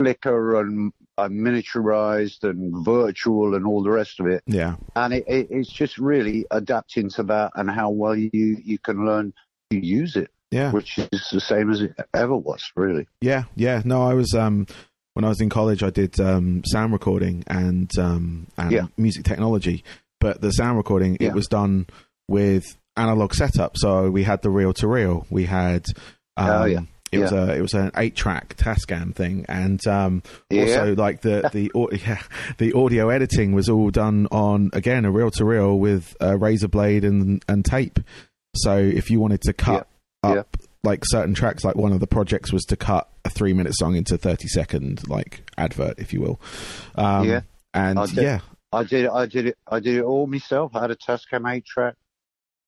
slicker 0.00 0.60
and, 0.60 0.92
and 1.18 1.40
miniaturized 1.40 2.42
and 2.42 2.84
virtual 2.84 3.54
and 3.54 3.64
all 3.64 3.82
the 3.84 3.90
rest 3.90 4.18
of 4.20 4.26
it 4.26 4.42
Yeah. 4.46 4.74
and 4.96 5.14
it, 5.14 5.24
it, 5.28 5.46
it's 5.50 5.70
just 5.72 5.98
really 5.98 6.46
adapting 6.50 7.08
to 7.10 7.22
that 7.24 7.52
and 7.54 7.70
how 7.70 7.90
well 7.90 8.16
you 8.16 8.30
you 8.70 8.78
can 8.78 9.06
learn 9.06 9.32
to 9.70 9.78
use 9.78 10.16
it, 10.16 10.30
Yeah. 10.50 10.72
which 10.72 10.98
is 10.98 11.30
the 11.32 11.40
same 11.40 11.70
as 11.70 11.80
it 11.80 11.94
ever 12.12 12.36
was, 12.36 12.62
really. 12.76 13.06
Yeah, 13.20 13.44
yeah. 13.56 13.82
No, 13.84 14.02
I 14.02 14.14
was 14.14 14.34
um 14.34 14.66
when 15.14 15.24
I 15.24 15.28
was 15.28 15.40
in 15.40 15.48
college, 15.48 15.82
I 15.82 15.90
did 15.90 16.20
um 16.20 16.62
sound 16.66 16.92
recording 16.92 17.44
and 17.46 17.90
um 17.98 18.46
and 18.58 18.70
Yeah. 18.72 18.86
music 18.96 19.24
technology. 19.24 19.82
but 20.20 20.40
the 20.40 20.50
sound 20.52 20.78
recording 20.78 21.16
Yeah. 21.20 21.28
it 21.28 21.34
was 21.34 21.46
done 21.48 21.86
with 22.28 22.64
analog 22.96 23.34
setup. 23.34 23.76
So 23.76 24.10
we 24.10 24.22
had 24.22 24.40
the 24.42 24.48
reel 24.50 24.72
to 24.74 24.88
reel. 24.88 25.26
We 25.28 25.44
had. 25.44 25.84
Um, 26.36 26.48
Oh, 26.50 26.64
yeah. 26.64 26.80
It 27.12 27.18
was 27.18 27.32
a 27.32 27.54
it 27.54 27.60
was 27.60 27.74
an 27.74 27.90
eight 27.96 28.16
track 28.16 28.56
Tascam 28.56 29.14
thing, 29.14 29.44
and 29.48 29.84
um, 29.86 30.22
Yeah. 30.50 30.62
also 30.62 30.94
like 30.96 31.20
the 31.20 31.48
the 31.52 31.70
yeah, 32.06 32.20
the 32.58 32.72
audio 32.72 33.08
editing 33.10 33.52
was 33.52 33.68
all 33.68 33.90
done 33.90 34.26
on 34.32 34.70
again 34.72 35.04
a 35.04 35.10
reel 35.12 35.30
to 35.32 35.44
reel 35.44 35.78
with 35.78 36.16
a 36.20 36.36
razor 36.36 36.66
blade 36.68 37.04
and 37.04 37.44
and 37.46 37.64
tape. 37.64 38.00
So 38.56 38.78
if 38.78 39.10
you 39.10 39.20
wanted 39.20 39.42
to 39.42 39.52
cut 39.52 39.86
Yeah. 40.24 40.40
up 40.40 40.56
like 40.84 41.02
certain 41.04 41.34
tracks, 41.34 41.64
like 41.64 41.74
one 41.76 41.92
of 41.92 41.98
the 42.00 42.06
projects 42.06 42.52
was 42.52 42.64
to 42.66 42.76
cut 42.76 43.08
a 43.24 43.30
three 43.30 43.52
minute 43.52 43.74
song 43.74 43.96
into 43.96 44.16
thirty 44.16 44.46
second 44.48 45.08
like 45.08 45.50
advert, 45.58 45.98
if 45.98 46.12
you 46.12 46.20
will. 46.20 46.40
Um, 46.94 47.28
Yeah. 47.28 47.40
and 47.72 47.98
I 47.98 48.06
did- 48.06 48.16
yeah, 48.24 48.40
I 48.72 48.84
did 48.84 49.06
I 49.08 49.26
did 49.26 49.46
it 49.46 49.58
I 49.66 49.80
did 49.80 49.96
it 49.96 50.02
all 50.04 50.26
myself. 50.26 50.76
I 50.76 50.82
had 50.82 50.90
a 50.90 50.96
Tascam 50.96 51.50
eight 51.52 51.64
track. 51.64 51.94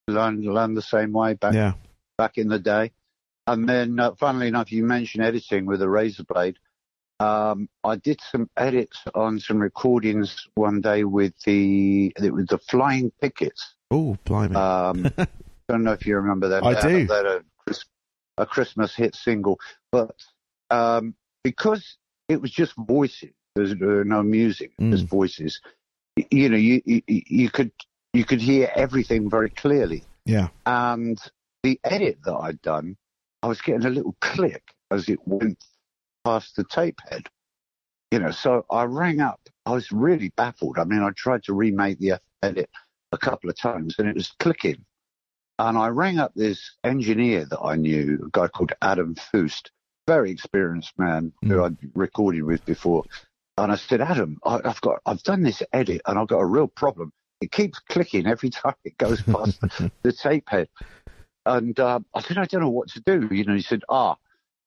Learned 0.09 0.45
learned 0.45 0.77
the 0.77 0.83
same 0.83 1.13
way 1.13 1.35
back 1.35 1.55
yeah, 1.55 1.73
back 2.19 2.39
in 2.39 2.49
the 2.49 2.59
day. 2.59 2.93
And 3.49 3.69
then, 3.69 3.99
uh, 4.01 4.13
funnily 4.15 4.49
enough, 4.49 4.73
you 4.73 4.83
mentioned 4.85 5.25
editing 5.25 5.67
with 5.67 5.81
a 5.83 5.89
razor 5.89 6.25
blade. 6.25 6.57
Um, 7.21 7.69
I 7.85 7.97
did 7.97 8.21
some 8.21 8.51
edits 8.57 8.99
on 9.15 9.41
some 9.41 9.59
recordings 9.59 10.49
one 10.55 10.81
day 10.81 11.05
with 11.05 11.33
the 11.45 12.13
it 12.23 12.33
was 12.33 12.47
the 12.47 12.59
Flying 12.59 13.11
Pickets. 13.21 13.75
oh 13.91 14.17
blimey, 14.25 14.55
Um, 14.57 15.07
I 15.17 15.27
don't 15.69 15.83
know 15.83 15.93
if 15.93 16.07
you 16.07 16.17
remember 16.17 16.49
that. 16.49 16.63
I 16.65 16.81
do. 16.81 17.07
had 17.07 17.27
a, 17.27 17.45
Chris- 17.65 17.85
a 18.39 18.47
Christmas 18.47 18.95
hit 18.95 19.15
single, 19.15 19.59
but 19.93 20.15
um, 20.71 21.15
because 21.45 21.97
it 22.29 22.41
was 22.41 22.51
just 22.51 22.75
voices, 22.77 23.31
there's 23.55 23.75
no 23.75 24.23
music, 24.23 24.73
Mm. 24.81 24.91
just 24.93 25.07
voices. 25.07 25.61
You 26.31 26.49
know, 26.49 26.57
you, 26.57 26.83
you 26.85 27.03
you 27.07 27.51
could 27.51 27.73
you 28.13 28.25
could 28.25 28.41
hear 28.41 28.71
everything 28.75 29.29
very 29.29 29.51
clearly 29.51 30.05
yeah, 30.27 30.49
and 30.67 31.19
the 31.63 31.79
edit 31.85 32.19
that 32.25 32.35
I'd 32.35 32.61
done, 32.63 32.97
I 33.43 33.47
was 33.47 33.61
getting 33.61 33.87
a 33.87 33.91
little 33.91 34.17
click 34.21 34.63
as 34.91 35.09
it 35.09 35.19
went 35.27 35.63
past 36.25 36.57
the 36.57 36.65
tape 36.65 36.99
head. 37.09 37.29
You 38.11 38.19
know, 38.21 38.31
so 38.31 38.65
I 38.71 38.85
rang 38.85 39.21
up. 39.21 39.41
I 39.67 39.73
was 39.73 39.91
really 39.93 40.33
baffled. 40.37 40.79
I 40.79 40.85
mean, 40.85 41.03
I 41.03 41.11
tried 41.17 41.45
to 41.45 41.55
remake 41.55 41.99
the 41.99 42.21
edit 42.43 42.71
a 43.13 43.19
couple 43.19 43.51
of 43.51 43.57
times 43.57 43.97
and 43.99 44.09
it 44.09 44.15
was 44.15 44.33
clicking. 44.39 44.85
And 45.59 45.79
I 45.79 45.89
rang 45.89 46.19
up 46.19 46.35
this 46.35 46.73
engineer 46.85 47.47
that 47.47 47.61
I 47.61 47.77
knew, 47.77 48.25
a 48.27 48.31
guy 48.31 48.49
called 48.49 48.73
Adam 48.83 49.15
Foost, 49.15 49.71
very 50.07 50.31
experienced 50.31 50.99
man 50.99 51.33
who 51.43 51.65
I'd 51.65 51.77
recorded 51.95 52.43
with 52.43 52.65
before. 52.67 53.05
And 53.57 53.73
I 53.73 53.77
said, 53.77 54.03
Adam, 54.03 54.39
I, 54.45 54.61
I've 54.65 54.81
got, 54.83 55.01
I've 55.07 55.23
done 55.23 55.43
this 55.43 55.63
edit 55.73 56.03
and 56.07 56.19
I've 56.19 56.29
got 56.29 56.39
a 56.39 56.47
real 56.47 56.69
problem. 56.69 57.13
It 57.41 57.53
keeps 57.53 57.79
clicking 57.79 58.27
every 58.27 58.51
time 58.51 58.75
it 58.85 58.99
goes 58.99 59.23
past 59.23 59.61
the 60.03 60.13
tape 60.13 60.49
head. 60.49 60.69
And 61.47 61.79
uh, 61.79 62.01
I 62.13 62.21
said, 62.21 62.39
I 62.39 62.45
don't 62.45 62.61
know 62.61 62.71
what 62.71 62.89
to 62.91 63.01
do. 63.01 63.29
You 63.33 63.45
know, 63.45 63.55
he 63.55 63.63
said, 63.63 63.83
ah, 63.89 64.17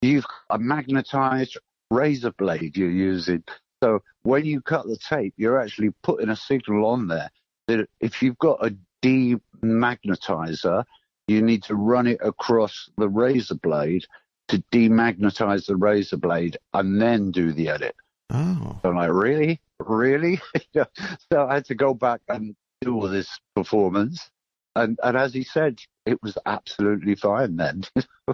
you've 0.01 0.25
got 0.25 0.55
a 0.55 0.59
magnetized 0.59 1.57
razor 1.91 2.31
blade 2.31 2.77
you're 2.77 2.89
using. 2.89 3.43
So 3.83 4.01
when 4.23 4.45
you 4.45 4.61
cut 4.61 4.87
the 4.87 4.97
tape, 4.97 5.33
you're 5.37 5.59
actually 5.59 5.91
putting 6.03 6.29
a 6.29 6.35
signal 6.35 6.85
on 6.85 7.07
there 7.07 7.29
that 7.67 7.87
if 7.99 8.21
you've 8.21 8.37
got 8.37 8.65
a 8.65 8.75
demagnetizer, 9.01 10.83
you 11.27 11.41
need 11.41 11.63
to 11.63 11.75
run 11.75 12.07
it 12.07 12.19
across 12.21 12.89
the 12.97 13.07
razor 13.09 13.55
blade 13.55 14.05
to 14.47 14.63
demagnetize 14.71 15.65
the 15.67 15.75
razor 15.75 16.17
blade 16.17 16.57
and 16.73 17.01
then 17.01 17.31
do 17.31 17.51
the 17.53 17.69
edit. 17.69 17.95
oh, 18.31 18.79
So 18.81 18.89
I'm 18.89 18.95
like, 18.95 19.11
really? 19.11 19.59
Really? 19.79 20.41
so 20.73 21.47
I 21.47 21.55
had 21.55 21.65
to 21.65 21.75
go 21.75 21.93
back 21.93 22.21
and 22.27 22.55
do 22.81 22.95
all 22.95 23.07
this 23.07 23.39
performance. 23.55 24.29
And, 24.75 24.97
and 25.03 25.17
as 25.17 25.33
he 25.33 25.43
said, 25.43 25.79
it 26.05 26.21
was 26.23 26.37
absolutely 26.45 27.15
fine 27.15 27.57
then. 27.57 27.83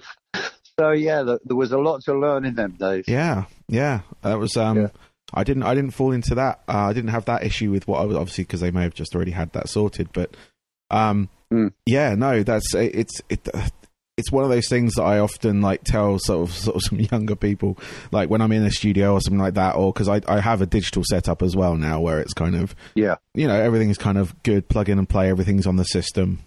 so 0.80 0.91
yeah, 0.91 1.23
th- 1.23 1.39
there 1.45 1.56
was 1.58 1.71
a 1.71 1.78
lot 1.78 2.04
to 2.04 2.13
learn 2.13 2.45
in 2.45 2.56
them 2.56 2.71
days. 2.80 3.06
yeah, 3.08 3.45
yeah. 3.67 4.01
That 4.21 4.39
was 4.39 4.56
um. 4.58 4.78
Yeah. 4.78 4.88
I 5.34 5.43
didn't. 5.43 5.63
I 5.63 5.73
didn't 5.73 5.91
fall 5.91 6.12
into 6.12 6.36
that. 6.36 6.62
Uh, 6.67 6.86
I 6.86 6.93
didn't 6.93 7.10
have 7.10 7.25
that 7.25 7.43
issue 7.43 7.71
with 7.71 7.88
what 7.88 7.99
I 7.99 8.06
was 8.06 8.15
obviously 8.15 8.43
because 8.43 8.62
they 8.62 8.69
may 8.69 8.84
have 8.84 8.93
just 8.93 9.15
already 9.15 9.32
had 9.32 9.51
that 9.54 9.67
sorted. 9.69 10.10
But 10.13 10.36
um, 10.96 11.30
Mm. 11.54 11.72
yeah, 11.86 12.16
no, 12.16 12.42
that's 12.42 12.74
it's 12.74 13.22
it. 13.30 13.48
It's 14.18 14.32
one 14.32 14.44
of 14.46 14.50
those 14.50 14.68
things 14.70 14.94
that 14.96 15.04
I 15.04 15.20
often 15.20 15.62
like 15.62 15.84
tell 15.84 16.18
sort 16.18 16.50
of 16.50 16.56
sort 16.56 16.78
of 16.78 16.82
some 16.84 17.00
younger 17.12 17.36
people, 17.36 17.78
like 18.12 18.30
when 18.32 18.42
I'm 18.42 18.52
in 18.52 18.64
a 18.66 18.72
studio 18.72 19.14
or 19.14 19.22
something 19.22 19.40
like 19.40 19.54
that, 19.54 19.76
or 19.76 19.94
because 19.94 20.08
I 20.10 20.22
I 20.28 20.40
have 20.40 20.62
a 20.62 20.66
digital 20.66 21.04
setup 21.08 21.44
as 21.44 21.56
well 21.56 21.76
now 21.78 22.00
where 22.02 22.20
it's 22.20 22.34
kind 22.34 22.56
of 22.56 22.76
Yeah. 22.96 23.16
you 23.36 23.48
know 23.48 23.54
everything's 23.62 23.98
kind 24.00 24.18
of 24.18 24.42
good, 24.44 24.68
plug 24.70 24.90
in 24.90 24.98
and 24.98 25.08
play, 25.08 25.30
everything's 25.30 25.68
on 25.68 25.76
the 25.76 25.84
system. 25.84 26.40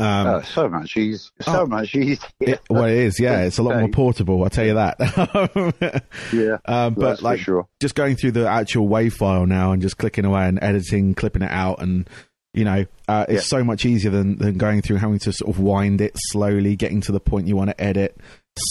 Um, 0.00 0.26
Uh, 0.26 0.42
so 0.42 0.68
much 0.68 0.96
easy. 0.96 1.28
So 1.42 1.60
Oh. 1.62 1.66
much 1.66 1.94
easy. 1.94 2.20
it, 2.40 2.60
well, 2.70 2.84
it 2.84 2.96
is, 2.96 3.20
yeah. 3.20 3.42
It's 3.42 3.58
a 3.58 3.62
lot 3.62 3.78
more 3.78 3.88
portable. 3.88 4.42
I'll 4.42 4.48
tell 4.50 4.64
you 4.66 4.74
that. 4.74 4.96
Yeah. 6.32 6.58
um, 6.64 6.94
but 6.94 7.22
like, 7.22 7.38
for 7.40 7.44
sure. 7.44 7.68
just 7.80 7.94
going 7.94 8.16
through 8.16 8.32
the 8.32 8.48
actual 8.48 8.88
WAV 8.88 9.12
file 9.12 9.46
now 9.46 9.72
and 9.72 9.82
just 9.82 9.98
clicking 9.98 10.24
away 10.24 10.46
and 10.48 10.58
editing, 10.62 11.14
clipping 11.14 11.42
it 11.42 11.50
out, 11.50 11.82
and 11.82 12.08
you 12.52 12.64
know, 12.64 12.84
uh, 13.08 13.26
it's 13.28 13.46
so 13.46 13.62
much 13.62 13.84
easier 13.84 14.10
than 14.10 14.36
than 14.38 14.58
going 14.58 14.82
through 14.82 14.96
having 14.96 15.18
to 15.20 15.32
sort 15.32 15.54
of 15.54 15.60
wind 15.60 16.00
it 16.00 16.12
slowly, 16.16 16.76
getting 16.76 17.00
to 17.02 17.12
the 17.12 17.20
point 17.20 17.46
you 17.46 17.56
want 17.56 17.70
to 17.70 17.80
edit, 17.80 18.16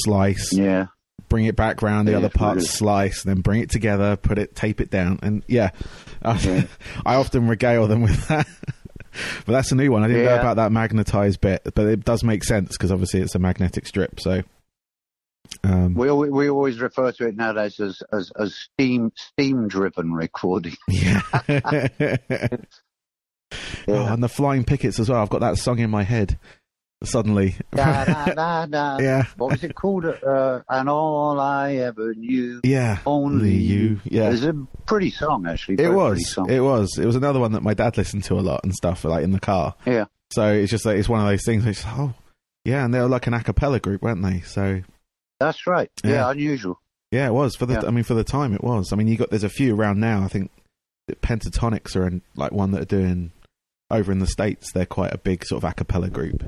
slice, 0.04 0.52
Yeah. 0.54 0.88
bring 1.30 1.46
it 1.46 1.56
back 1.56 1.82
round 1.82 2.08
the 2.08 2.12
Yeah, 2.12 2.18
other 2.18 2.28
it's 2.28 2.36
part, 2.36 2.56
really- 2.56 2.68
slice, 2.68 3.24
then 3.24 3.42
bring 3.42 3.62
it 3.62 3.70
together, 3.70 4.16
put 4.18 4.38
it, 4.38 4.56
tape 4.56 4.82
it 4.82 4.90
down, 4.90 5.20
and 5.22 5.44
yeah, 5.48 5.70
I, 6.22 6.38
Yeah. 6.40 6.64
I 7.06 7.16
often 7.16 7.48
regale 7.48 7.88
them 7.88 8.02
with 8.02 8.28
that. 8.28 8.48
but 9.46 9.52
that's 9.54 9.72
a 9.72 9.76
new 9.76 9.92
one. 9.92 10.04
I 10.04 10.08
didn't 10.08 10.26
know 10.26 10.40
about 10.40 10.58
that 10.58 10.72
magnetized 10.72 11.40
bit, 11.42 11.62
but 11.74 11.88
it 11.88 12.04
does 12.04 12.24
make 12.24 12.44
sense 12.44 12.70
because 12.70 12.92
obviously 12.92 13.22
it's 13.22 13.34
a 13.36 13.40
magnetic 13.40 13.88
strip. 13.88 14.20
So, 14.20 14.44
um, 15.64 15.94
We, 15.96 16.10
al- 16.10 16.18
we 16.30 16.50
always 16.50 16.80
refer 16.80 17.12
to 17.14 17.28
it 17.28 17.36
nowadays 17.36 17.80
as, 17.80 18.02
as, 18.12 18.32
as 18.38 18.56
steam 18.56 19.12
steam 19.16 19.68
driven 19.68 20.12
recording. 20.14 20.76
yeah. 20.90 21.22
Oh, 23.88 24.06
and 24.06 24.22
the 24.22 24.30
flying 24.30 24.64
pickets 24.64 25.00
as 25.00 25.10
well. 25.10 25.22
I've 25.22 25.30
got 25.30 25.42
that 25.42 25.58
song 25.58 25.80
in 25.80 25.90
my 25.90 26.04
head 26.04 26.38
suddenly. 27.04 27.56
Da, 27.72 28.06
da, 28.34 28.66
da, 28.66 28.98
yeah, 29.00 29.26
What 29.38 29.52
was 29.52 29.64
it 29.64 29.76
called? 29.76 30.06
Uh, 30.06 30.62
and 30.68 30.90
all 30.90 31.40
I 31.40 31.76
ever 31.76 32.14
knew, 32.14 32.62
yeah. 32.64 33.00
only 33.06 33.54
you. 33.54 34.02
Yeah. 34.04 34.32
It's 34.32 34.44
a 34.44 34.54
pretty 34.86 35.12
song, 35.12 35.48
actually. 35.48 35.82
It 35.84 35.90
was. 35.90 36.38
It 36.48 36.60
was. 36.60 36.98
It 36.98 37.06
was 37.06 37.16
another 37.16 37.40
one 37.40 37.54
that 37.54 37.64
my 37.64 37.74
dad 37.74 37.98
listened 37.98 38.24
to 38.26 38.36
a 38.36 38.42
lot 38.42 38.62
and 38.64 38.74
stuff, 38.74 39.04
like 39.06 39.24
in 39.24 39.32
the 39.32 39.40
car. 39.40 39.76
Yeah. 39.86 40.06
So 40.32 40.52
it's 40.52 40.72
just 40.72 40.86
like 40.86 40.98
it's 40.98 41.10
one 41.10 41.22
of 41.22 41.28
those 41.28 41.44
things. 41.44 41.66
It's 41.66 41.84
oh, 41.88 42.14
yeah, 42.66 42.86
and 42.86 42.94
they 42.94 43.00
were 43.00 43.08
like 43.08 43.28
an 43.28 43.34
a 43.34 43.44
cappella 43.44 43.80
group, 43.80 44.02
weren't 44.02 44.22
they? 44.22 44.42
So 44.42 44.82
That's 45.40 45.66
right. 45.66 45.90
Yeah. 46.04 46.12
Yeah, 46.12 46.32
unusual. 46.32 46.80
yeah, 47.12 47.28
it 47.28 47.34
was 47.34 47.56
for 47.56 47.66
the. 47.66 47.74
Yeah. 47.76 47.88
I 47.88 47.92
mean, 47.92 48.04
for 48.04 48.14
the 48.14 48.24
time, 48.24 48.54
it 48.54 48.64
was. 48.64 48.94
I 48.94 48.96
mean, 48.96 49.08
you 49.08 49.18
got 49.18 49.30
there's 49.32 49.44
a 49.44 49.50
few 49.50 49.76
around 49.76 50.00
now. 50.00 50.24
I 50.24 50.28
think 50.28 50.52
Pentatonix 51.10 51.96
are 51.96 52.06
in, 52.06 52.22
like 52.36 52.52
one 52.52 52.72
that 52.72 52.82
are 52.82 52.86
doing 52.86 53.32
over 53.92 54.12
in 54.12 54.20
the 54.20 54.28
states. 54.28 54.72
They're 54.72 54.86
quite 54.86 55.14
a 55.14 55.18
big 55.18 55.46
sort 55.46 55.64
of 55.64 55.70
a 55.70 55.74
cappella 55.74 56.10
group. 56.10 56.44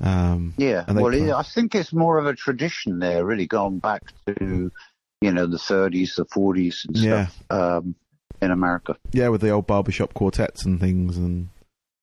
Um, 0.00 0.54
Yeah. 0.56 0.84
Well, 0.88 1.10
play- 1.10 1.30
I 1.32 1.42
think 1.42 1.74
it's 1.74 1.92
more 1.92 2.18
of 2.18 2.26
a 2.26 2.34
tradition 2.34 2.98
there, 3.00 3.24
really, 3.24 3.46
going 3.46 3.78
back 3.80 4.02
to, 4.26 4.70
you 5.20 5.32
know, 5.32 5.46
the 5.46 5.58
30s, 5.58 6.16
the 6.16 6.24
40s 6.24 6.86
and 6.86 6.96
Yeah. 6.96 7.26
stuff 7.26 7.44
um, 7.50 7.94
in 8.40 8.50
America. 8.50 8.96
yeah, 9.12 9.28
with 9.28 9.42
the 9.42 9.50
old 9.50 9.66
barbershop 9.66 10.14
quartets 10.14 10.64
and 10.64 10.80
things, 10.80 11.16
and 11.18 11.48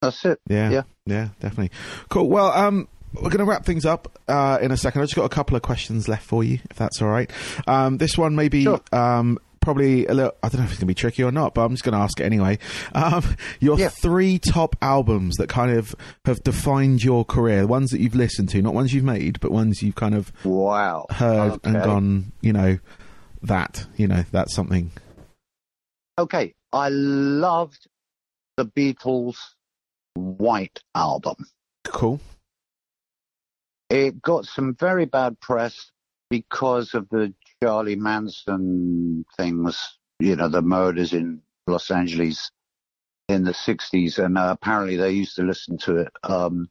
That's 0.01 0.23
it. 0.25 0.39
Yeah, 0.47 0.69
yeah, 0.69 0.81
Yeah. 1.07 1.29
definitely. 1.39 1.71
Cool. 2.09 2.29
Well, 2.29 2.51
um, 2.51 2.87
we're 3.15 3.31
going 3.31 3.39
to 3.39 3.45
wrap 3.45 3.65
things 3.65 3.83
up 3.83 4.19
uh, 4.27 4.59
in 4.61 4.71
a 4.71 4.77
second. 4.77 5.01
I've 5.01 5.07
just 5.07 5.15
got 5.15 5.25
a 5.25 5.29
couple 5.29 5.55
of 5.55 5.63
questions 5.63 6.07
left 6.07 6.23
for 6.23 6.43
you, 6.43 6.59
if 6.69 6.77
that's 6.77 7.01
all 7.01 7.07
right. 7.07 7.31
Um, 7.65 7.97
this 7.97 8.15
one 8.15 8.35
may 8.35 8.47
be 8.47 8.63
Sure. 8.65 8.79
um, 8.91 9.39
probably 9.61 10.05
a 10.07 10.13
little. 10.13 10.33
I 10.43 10.49
don't 10.49 10.59
know 10.59 10.65
if 10.65 10.71
it's 10.71 10.79
going 10.79 10.87
to 10.87 10.91
be 10.91 10.93
tricky 10.95 11.23
or 11.23 11.31
not, 11.31 11.53
but 11.53 11.61
I'm 11.65 11.71
just 11.71 11.83
going 11.83 11.93
to 11.93 11.99
ask 11.99 12.19
it 12.19 12.23
anyway. 12.23 12.59
Um, 12.93 13.23
your 13.59 13.77
Yeah. 13.79 13.89
three 13.89 14.39
top 14.39 14.75
albums 14.81 15.35
that 15.37 15.49
kind 15.49 15.71
of 15.71 15.95
have 16.25 16.41
defined 16.43 17.03
your 17.03 17.23
career, 17.25 17.61
the 17.61 17.67
ones 17.67 17.91
that 17.91 17.99
you've 17.99 18.15
listened 18.15 18.49
to, 18.49 18.61
not 18.61 18.73
ones 18.73 18.93
you've 18.93 19.03
made, 19.03 19.39
but 19.39 19.51
ones 19.51 19.81
you've 19.83 19.95
kind 19.95 20.15
of 20.15 20.31
Wow. 20.45 21.05
heard 21.09 21.59
and 21.63 21.75
gone. 21.83 22.31
You 22.41 22.53
know, 22.53 22.79
that 23.43 23.85
you 23.97 24.07
know 24.07 24.23
that's 24.31 24.53
something. 24.53 24.91
Okay. 26.17 26.53
I 26.73 26.89
loved 26.89 27.87
the 28.57 28.65
Beatles' 28.65 29.37
White 30.15 30.79
album. 30.95 31.35
Cool. 31.85 32.19
It 33.89 34.21
got 34.21 34.45
some 34.45 34.75
very 34.75 35.05
bad 35.05 35.39
press 35.39 35.91
because 36.29 36.93
of 36.93 37.07
the 37.09 37.33
Charlie 37.61 37.95
Manson 37.95 39.25
things, 39.35 39.97
you 40.19 40.35
know, 40.35 40.47
the 40.47 40.61
murders 40.61 41.13
in 41.13 41.41
Los 41.65 41.91
Angeles 41.91 42.51
in 43.27 43.43
the 43.43 43.51
60s. 43.51 44.23
And 44.23 44.37
uh, 44.37 44.49
apparently 44.51 44.95
they 44.95 45.11
used 45.11 45.35
to 45.37 45.43
listen 45.43 45.77
to 45.79 45.97
it, 45.97 46.11
um, 46.23 46.69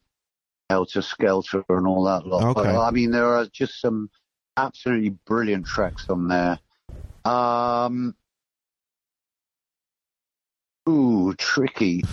Helter 0.69 1.01
Skelter 1.01 1.63
and 1.69 1.87
all 1.87 2.03
that 2.05 2.25
lot. 2.25 2.55
But, 2.55 2.67
Okay. 2.67 2.75
I 2.75 2.91
mean, 2.91 3.11
there 3.11 3.27
are 3.27 3.45
just 3.45 3.79
some 3.81 4.09
absolutely 4.55 5.09
brilliant 5.25 5.65
tracks 5.65 6.05
on 6.09 6.27
there. 6.27 6.59
Um, 7.25 8.15
Ooh, 10.87 11.33
tricky. 11.37 12.03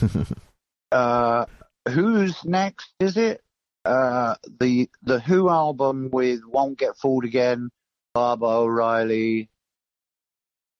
uh, 0.92 1.46
who's 1.88 2.44
next? 2.44 2.92
Is 2.98 3.16
it 3.16 3.40
uh, 3.84 4.34
the 4.60 4.90
the 5.02 5.20
Who 5.20 5.48
album 5.48 6.10
with 6.12 6.40
"Won't 6.46 6.78
Get 6.78 6.96
Fooled 6.96 7.24
Again," 7.24 7.70
Baba 8.14 8.46
O'Riley, 8.46 9.50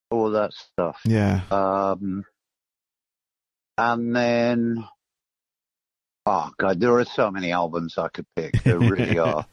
all 0.09 0.31
that 0.31 0.53
stuff. 0.53 0.99
Yeah. 1.05 1.41
Um, 1.51 2.23
and 3.77 4.15
then, 4.15 4.85
oh 6.25 6.51
god, 6.57 6.79
there 6.79 6.97
are 6.97 7.05
so 7.05 7.31
many 7.31 7.51
albums 7.51 7.97
I 7.97 8.07
could 8.07 8.25
pick. 8.35 8.63
There 8.63 8.79
really 8.79 9.19
are. 9.19 9.45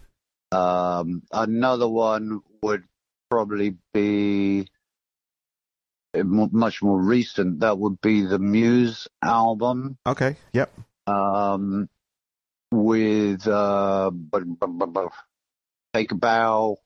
Um, 0.52 1.22
another 1.32 1.88
one 1.88 2.40
would 2.62 2.84
probably 3.30 3.76
be 3.92 4.68
much 6.14 6.82
more 6.82 7.00
recent. 7.00 7.60
That 7.60 7.78
would 7.78 8.00
be 8.00 8.22
the 8.22 8.38
Muse 8.38 9.08
album. 9.22 9.98
Okay. 10.06 10.36
Yep. 10.52 10.72
Um, 11.06 11.88
with 12.70 13.46
uh, 13.46 14.10
Take 15.94 16.12
a 16.12 16.14
Bow, 16.14 16.76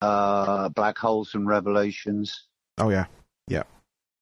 uh, 0.00 0.68
Black 0.70 0.98
Holes 0.98 1.34
and 1.34 1.46
Revelations. 1.46 2.46
Oh 2.78 2.90
yeah. 2.90 3.06
Yeah. 3.48 3.62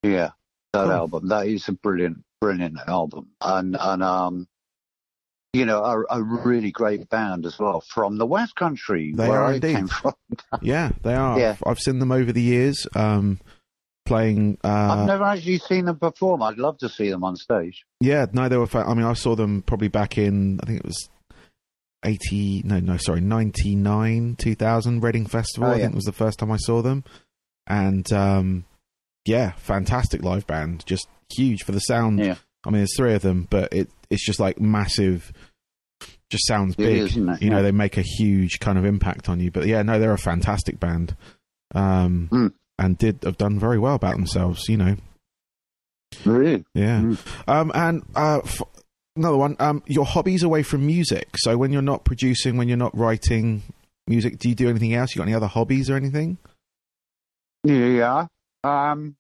Yeah. 0.03 0.31
That 0.73 0.85
Cool. 0.85 0.93
album. 0.93 1.29
That 1.29 1.47
is 1.47 1.69
a 1.69 1.73
brilliant, 1.73 2.25
brilliant 2.41 2.79
album. 2.89 3.29
And, 3.41 3.77
and, 3.79 4.03
um, 4.03 4.49
you 5.53 5.67
know, 5.67 5.85
a, 5.85 6.19
a 6.19 6.23
really 6.23 6.71
great 6.71 7.09
band 7.11 7.45
as 7.45 7.59
well 7.59 7.83
from 7.83 8.17
the 8.17 8.25
West 8.27 8.57
Country 8.57 9.13
They 9.15 9.29
where 9.29 9.41
are 9.43 9.53
I 9.53 9.55
indeed. 9.57 9.75
came 9.77 9.89
from. 9.89 10.15
Yeah, 10.63 10.93
they 11.03 11.15
are. 11.15 11.39
Yeah. 11.39 11.51
I've, 11.51 11.63
I've 11.67 11.79
seen 11.79 11.99
them 11.99 12.11
over 12.13 12.33
the 12.33 12.41
years. 12.43 12.87
Um, 12.95 13.39
playing. 14.07 14.59
I've 14.65 15.01
Uh, 15.01 15.05
never 15.07 15.25
actually 15.25 15.59
seen 15.59 15.85
them 15.85 15.99
perform. 15.99 16.43
I'd 16.43 16.57
love 16.59 16.79
to 16.79 16.89
see 16.89 17.11
them 17.11 17.23
on 17.23 17.37
stage. 17.37 17.85
yeah, 18.01 18.27
no, 18.33 18.49
they 18.49 18.57
were. 18.57 18.67
Fa- 18.67 18.85
I 18.89 18.95
mean, 18.95 19.05
I 19.05 19.13
saw 19.13 19.37
them 19.37 19.63
probably 19.63 19.89
back 19.89 20.17
in. 20.19 20.59
I 20.63 20.67
think 20.67 20.79
it 20.81 20.85
was 20.87 21.09
eighty. 22.05 22.63
No, 22.65 22.81
no, 22.81 22.97
sorry, 22.97 23.21
ninety 23.21 23.75
nine, 23.75 24.37
two 24.37 24.55
thousand 24.55 25.03
Reading 25.03 25.27
Festival. 25.27 25.69
Oh, 25.69 25.73
I 25.73 25.77
yeah. 25.77 25.83
think 25.85 25.95
was 25.95 26.05
the 26.05 26.13
first 26.13 26.39
time 26.39 26.51
I 26.51 26.57
saw 26.57 26.83
them, 26.83 27.05
and 27.67 28.11
um, 28.13 28.65
yeah, 29.25 29.53
fantastic 29.53 30.23
live 30.23 30.47
band. 30.47 30.85
Just 30.87 31.07
huge 31.35 31.63
for 31.65 31.73
the 31.73 31.81
sound. 31.81 32.19
Yeah. 32.19 32.37
I 32.65 32.71
mean, 32.71 32.79
there's 32.81 32.97
three 32.97 33.15
of 33.15 33.23
them, 33.23 33.47
but 33.51 33.73
it 33.73 33.91
it's 34.11 34.25
just 34.25 34.41
like 34.41 34.61
massive. 34.61 35.33
Just 36.31 36.47
sounds 36.47 36.75
It 36.75 36.79
big. 36.79 37.03
is? 37.03 37.17
You 37.17 37.25
know, 37.25 37.37
Yeah. 37.41 37.61
they 37.63 37.73
make 37.73 37.97
a 37.99 38.03
huge 38.03 38.59
kind 38.59 38.79
of 38.79 38.85
impact 38.87 39.29
on 39.29 39.39
you. 39.41 39.51
But 39.51 39.67
yeah, 39.67 39.83
no, 39.83 39.99
they're 39.99 40.13
a 40.15 40.19
fantastic 40.19 40.81
band, 40.81 41.15
um, 41.75 42.29
Mm. 42.33 42.53
and 42.79 42.97
did 42.97 43.23
have 43.25 43.37
done 43.37 43.59
very 43.59 43.79
well 43.79 43.95
about 43.97 44.15
themselves. 44.17 44.67
You 44.69 44.79
know, 44.79 44.97
Really? 46.25 46.65
yeah. 46.75 47.01
Mm. 47.01 47.19
Um, 47.49 47.73
and 47.75 48.03
uh, 48.15 48.41
f- 48.45 48.63
another 49.17 49.37
one, 49.37 49.57
um, 49.59 49.83
your 49.87 50.05
hobbies 50.05 50.43
away 50.43 50.63
from 50.63 50.87
music. 50.87 51.29
So 51.37 51.57
when 51.57 51.73
you're 51.73 51.83
not 51.83 52.05
producing, 52.05 52.57
when 52.57 52.69
you're 52.69 52.77
not 52.77 52.97
writing 52.97 53.63
music, 54.07 54.39
do 54.39 54.49
you 54.49 54.55
do 54.55 54.69
anything 54.69 54.95
else? 54.95 55.15
You 55.15 55.21
got 55.21 55.25
any 55.29 55.35
other 55.35 55.47
hobbies 55.47 55.91
or 55.91 55.97
anything? 55.97 56.39
Yeah. 57.65 58.27
Um, 58.65 59.17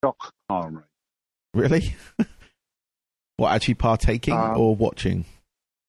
stock 0.00 0.32
car 0.48 0.70
race. 0.70 0.84
Really? 1.54 1.96
what 3.36 3.52
actually 3.52 3.74
partaking 3.74 4.34
Um, 4.34 4.58
or 4.58 4.76
watching? 4.76 5.24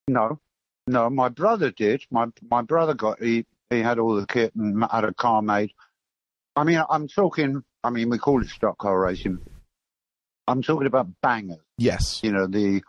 No, 0.07 0.39
no. 0.87 1.09
My 1.09 1.29
brother 1.29 1.71
did. 1.71 2.03
My 2.11 2.27
my 2.49 2.61
brother 2.61 2.93
got 2.93 3.21
he 3.21 3.45
he 3.69 3.81
had 3.81 3.97
all 3.99 4.15
the 4.15 4.27
kit 4.27 4.53
and 4.55 4.83
had 4.91 5.03
a 5.03 5.13
car 5.13 5.41
made. 5.41 5.71
I 6.55 6.63
mean, 6.63 6.81
I'm 6.89 7.07
talking. 7.07 7.63
I 7.83 7.89
mean, 7.89 8.09
we 8.09 8.17
call 8.17 8.41
it 8.41 8.49
stock 8.49 8.77
car 8.77 8.99
racing. 8.99 9.39
I'm 10.47 10.61
talking 10.61 10.87
about 10.87 11.07
bangers. 11.21 11.57
Yes. 11.77 12.21
You 12.23 12.31
know 12.31 12.47
the 12.47 12.81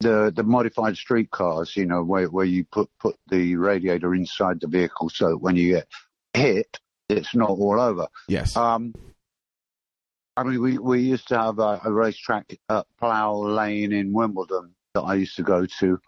the 0.00 0.32
the 0.34 0.42
modified 0.42 0.96
street 0.96 1.30
cars. 1.30 1.76
You 1.76 1.86
know 1.86 2.02
where 2.02 2.26
where 2.26 2.44
you 2.44 2.64
put 2.64 2.90
put 3.00 3.16
the 3.28 3.56
radiator 3.56 4.14
inside 4.14 4.60
the 4.60 4.68
vehicle 4.68 5.08
so 5.08 5.30
that 5.30 5.38
when 5.38 5.56
you 5.56 5.74
get 5.74 5.88
hit, 6.34 6.78
it's 7.08 7.34
not 7.34 7.50
all 7.50 7.80
over. 7.80 8.06
Yes. 8.28 8.56
Um, 8.56 8.94
I 10.36 10.44
mean, 10.44 10.62
we, 10.62 10.78
we 10.78 11.00
used 11.00 11.26
to 11.28 11.38
have 11.38 11.58
a, 11.58 11.80
a 11.84 11.90
racetrack 11.90 12.56
at 12.68 12.86
Plough 13.00 13.38
Lane 13.38 13.92
in 13.92 14.12
Wimbledon 14.12 14.72
that 14.94 15.00
I 15.00 15.14
used 15.14 15.34
to 15.36 15.42
go 15.42 15.66
to. 15.80 15.98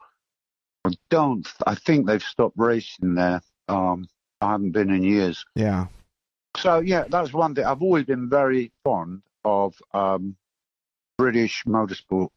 I 0.85 0.93
don't, 1.11 1.47
I 1.67 1.75
think 1.75 2.07
they've 2.07 2.23
stopped 2.23 2.57
racing 2.57 3.17
there. 3.17 3.43
Um, 3.67 4.09
I 4.41 4.53
haven't 4.53 4.71
been 4.71 4.91
in 4.91 5.03
years. 5.03 5.45
yeah. 5.57 5.87
So, 6.57 6.81
yeah, 6.81 7.05
that's 7.09 7.33
one 7.33 7.55
thing. 7.55 7.65
I've 7.65 7.83
always 7.83 8.05
been 8.05 8.29
very 8.29 8.73
fond 8.83 9.23
of 9.45 9.75
um, 9.95 10.37
British 11.21 11.65
motorsport. 11.67 12.29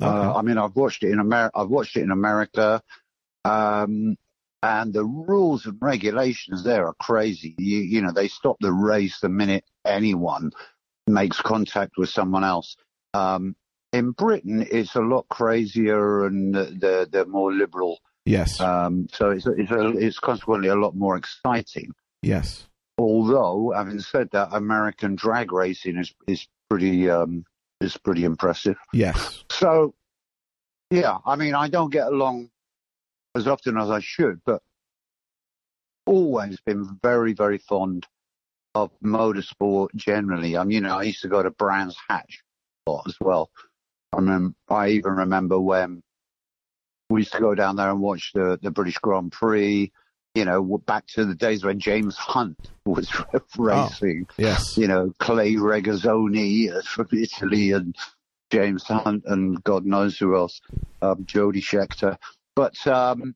Uh, 0.00 0.34
I 0.34 0.42
mean, 0.42 0.58
I've 0.58 0.74
watched 0.74 1.02
it 1.04 1.10
in 1.10 1.20
America. 1.20 1.58
I've 1.58 1.68
watched 1.68 1.96
it 1.96 2.02
in 2.02 2.10
America, 2.10 2.82
um, 3.44 4.16
and 4.62 4.92
the 4.92 5.04
rules 5.04 5.66
and 5.66 5.76
regulations 5.80 6.64
there 6.64 6.86
are 6.86 6.94
crazy. 6.94 7.54
You, 7.58 7.78
you 7.78 8.02
know, 8.02 8.12
they 8.12 8.28
stop 8.28 8.56
the 8.60 8.72
race 8.72 9.20
the 9.20 9.28
minute 9.28 9.64
anyone 9.84 10.52
makes 11.06 11.40
contact 11.40 11.92
with 11.98 12.08
someone 12.08 12.44
else. 12.44 12.76
Um, 13.12 13.54
in 13.92 14.12
Britain, 14.12 14.66
it's 14.70 14.94
a 14.96 15.00
lot 15.00 15.28
crazier 15.28 16.26
and 16.26 16.54
they're, 16.80 17.06
they're 17.06 17.26
more 17.26 17.52
liberal. 17.52 18.00
yes. 18.24 18.58
Um, 18.60 19.06
so 19.12 19.30
it's 19.30 19.46
it's, 19.46 19.70
a, 19.70 19.88
it's 19.98 20.18
consequently 20.18 20.68
a 20.68 20.74
lot 20.74 20.96
more 20.96 21.16
exciting. 21.16 21.92
yes. 22.22 22.66
Although, 22.96 23.72
having 23.74 23.98
said 23.98 24.28
that, 24.32 24.50
American 24.52 25.16
drag 25.16 25.52
racing 25.52 25.98
is 25.98 26.14
is 26.28 26.46
pretty 26.74 27.08
um, 27.08 27.44
is 27.80 27.96
pretty 27.96 28.24
impressive. 28.24 28.76
Yes. 28.92 29.44
So, 29.48 29.94
yeah, 30.90 31.18
I 31.24 31.36
mean, 31.36 31.54
I 31.54 31.68
don't 31.68 31.92
get 31.92 32.08
along 32.08 32.50
as 33.36 33.46
often 33.46 33.78
as 33.78 33.90
I 33.90 34.00
should, 34.00 34.40
but 34.44 34.60
always 36.04 36.58
been 36.66 36.98
very, 37.00 37.32
very 37.32 37.58
fond 37.58 38.08
of 38.74 38.90
motorsport 39.04 39.94
generally. 39.94 40.56
I 40.56 40.64
mean, 40.64 40.72
you 40.72 40.80
know, 40.80 40.98
I 40.98 41.04
used 41.04 41.22
to 41.22 41.28
go 41.28 41.44
to 41.44 41.50
Brands 41.50 41.96
Hatch 42.08 42.42
a 42.88 42.90
lot 42.90 43.04
as 43.06 43.16
well. 43.20 43.50
I 44.12 44.16
remember, 44.16 44.56
I 44.68 44.88
even 44.88 45.12
remember 45.12 45.60
when 45.60 46.02
we 47.08 47.20
used 47.20 47.32
to 47.34 47.40
go 47.40 47.54
down 47.54 47.76
there 47.76 47.90
and 47.90 48.00
watch 48.00 48.32
the, 48.34 48.58
the 48.62 48.72
British 48.72 48.98
Grand 48.98 49.30
Prix, 49.30 49.92
you 50.34 50.44
know, 50.44 50.78
back 50.86 51.06
to 51.06 51.24
the 51.24 51.34
days 51.34 51.64
when 51.64 51.78
James 51.78 52.16
Hunt 52.16 52.58
was 52.86 53.08
racing 53.58 54.26
Yes. 54.36 54.76
you 54.76 54.88
know, 54.88 55.12
Clay 55.18 55.54
Regazzoni 55.54 56.72
uh, 56.72 56.82
from 56.82 57.08
Italy 57.12 57.72
and 57.72 57.94
James 58.50 58.84
Hunt 58.84 59.24
and 59.26 59.62
God 59.64 59.84
knows 59.86 60.18
who 60.18 60.36
else, 60.36 60.60
um, 61.02 61.24
Jody 61.24 61.60
Scheckter. 61.62 62.18
But 62.56 62.86
um, 62.86 63.34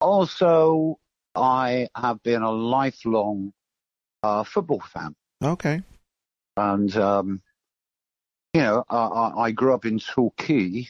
also, 0.00 0.98
I 1.34 1.88
have 1.94 2.22
been 2.22 2.42
a 2.42 2.50
lifelong 2.50 3.52
uh, 4.22 4.42
football 4.44 4.80
fan. 4.80 5.14
Okay. 5.42 5.82
And, 6.56 6.96
um, 6.96 7.42
you 8.54 8.62
know, 8.62 8.84
I, 8.88 8.96
I 8.96 9.32
I 9.44 9.50
grew 9.50 9.74
up 9.74 9.84
in 9.84 9.98
Torquay 9.98 10.88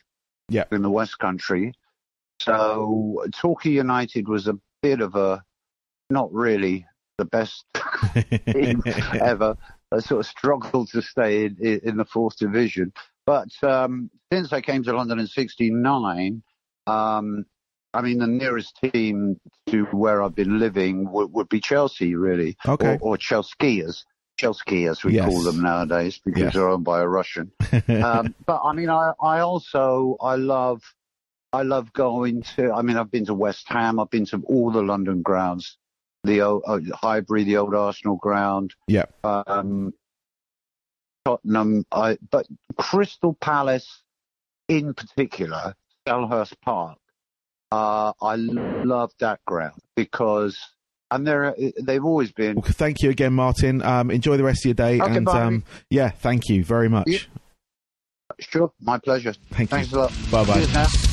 Yeah. 0.48 0.64
in 0.70 0.83
the 0.83 0.90
West 0.90 1.18
Country. 1.18 1.74
So 2.40 3.24
Torquay 3.35 3.70
United 3.70 4.29
was 4.29 4.46
a 4.46 4.59
bit 4.87 5.01
of 5.01 5.16
a, 5.16 5.42
not 6.11 6.33
really 6.33 6.87
the 7.18 7.25
best 7.25 7.64
team 8.53 8.83
ever. 9.20 9.57
I 9.92 9.99
sort 9.99 10.20
of 10.20 10.27
struggled 10.27 10.90
to 10.90 11.03
stay 11.03 11.46
in, 11.46 11.81
in, 11.85 11.96
the 11.96 12.05
fourth 12.05 12.37
division. 12.38 12.92
But 13.25 13.49
um, 13.62 14.11
since 14.33 14.53
I 14.53 14.61
came 14.61 14.85
to 14.85 14.92
London 14.92 15.18
in 15.18 15.27
'69, 15.27 16.42
um, 16.87 17.44
I 17.94 18.01
mean, 18.03 18.18
the 18.18 18.27
nearest 18.29 18.79
team 18.92 19.40
to 19.68 19.87
where 19.87 20.22
I've 20.22 20.35
been 20.37 20.59
living 20.61 21.11
would, 21.11 21.33
would 21.33 21.49
be 21.49 21.61
Chelsea, 21.61 22.14
really, 22.14 22.57
Okay. 22.66 22.87
or, 22.87 22.99
or 23.01 23.16
Chelski. 23.16 24.05
Chelsea, 24.38 24.87
as 24.87 25.03
we 25.03 25.14
Yes. 25.14 25.25
call 25.25 25.42
them 25.42 25.62
nowadays, 25.62 26.20
because 26.25 26.42
Yes. 26.42 26.55
they're 26.55 26.68
owned 26.68 26.85
by 26.85 27.01
a 27.01 27.09
Russian. 27.09 27.51
um, 28.05 28.35
but 28.46 28.61
I 28.62 28.72
mean, 28.72 28.90
I, 28.90 29.12
I 29.20 29.40
also 29.40 30.16
I 30.20 30.37
love 30.37 30.83
I 31.57 31.62
love 31.62 31.90
going 31.95 32.42
to. 32.57 32.71
I 32.71 32.83
mean, 32.83 32.99
I've 32.99 33.11
been 33.11 33.25
to 33.27 33.35
West 33.35 33.66
Ham. 33.69 33.99
I've 33.99 34.11
been 34.11 34.27
to 34.27 34.42
all 34.45 34.71
the 34.71 34.83
London 34.83 35.23
grounds, 35.23 35.79
the 36.23 36.42
old 36.42 36.64
uh, 36.66 36.81
Highbury, 36.92 37.45
the 37.45 37.57
old 37.57 37.75
Arsenal 37.75 38.16
ground. 38.16 38.75
Yeah. 38.88 39.07
Um, 39.25 39.95
Tottenham. 41.25 41.87
I 41.90 42.19
but 42.31 42.47
Crystal 42.77 43.33
Palace, 43.33 44.03
in 44.69 44.92
particular, 44.92 45.75
Selhurst 46.07 46.61
Park. 46.62 46.99
Uh, 47.73 48.12
I 48.21 48.35
love 48.37 49.12
that 49.21 49.40
ground 49.47 49.81
because. 49.97 50.59
And 51.09 51.25
they're, 51.25 51.55
they've 51.81 52.05
always 52.05 52.33
been 52.33 52.57
Well, 52.57 52.64
thank 52.64 53.01
you 53.01 53.11
again, 53.11 53.33
Martin. 53.33 53.81
Um, 53.81 54.11
enjoy 54.11 54.37
the 54.38 54.42
rest 54.42 54.62
of 54.62 54.71
your 54.71 54.75
day. 54.75 55.01
Okay, 55.01 55.19
and 55.19 55.25
bye. 55.25 55.40
um, 55.40 55.62
yeah, 55.88 56.11
thank 56.11 56.49
you 56.49 56.64
very 56.64 56.88
much. 56.88 57.07
Yeah. 57.07 57.21
sure 58.40 58.73
my 58.81 58.99
pleasure. 58.99 59.33
Thank 59.53 59.71
Thanks 59.71 59.92
you. 59.92 59.99
a 59.99 60.01
lot. 60.01 60.12
Bye 60.33 60.45
bye. 60.45 61.07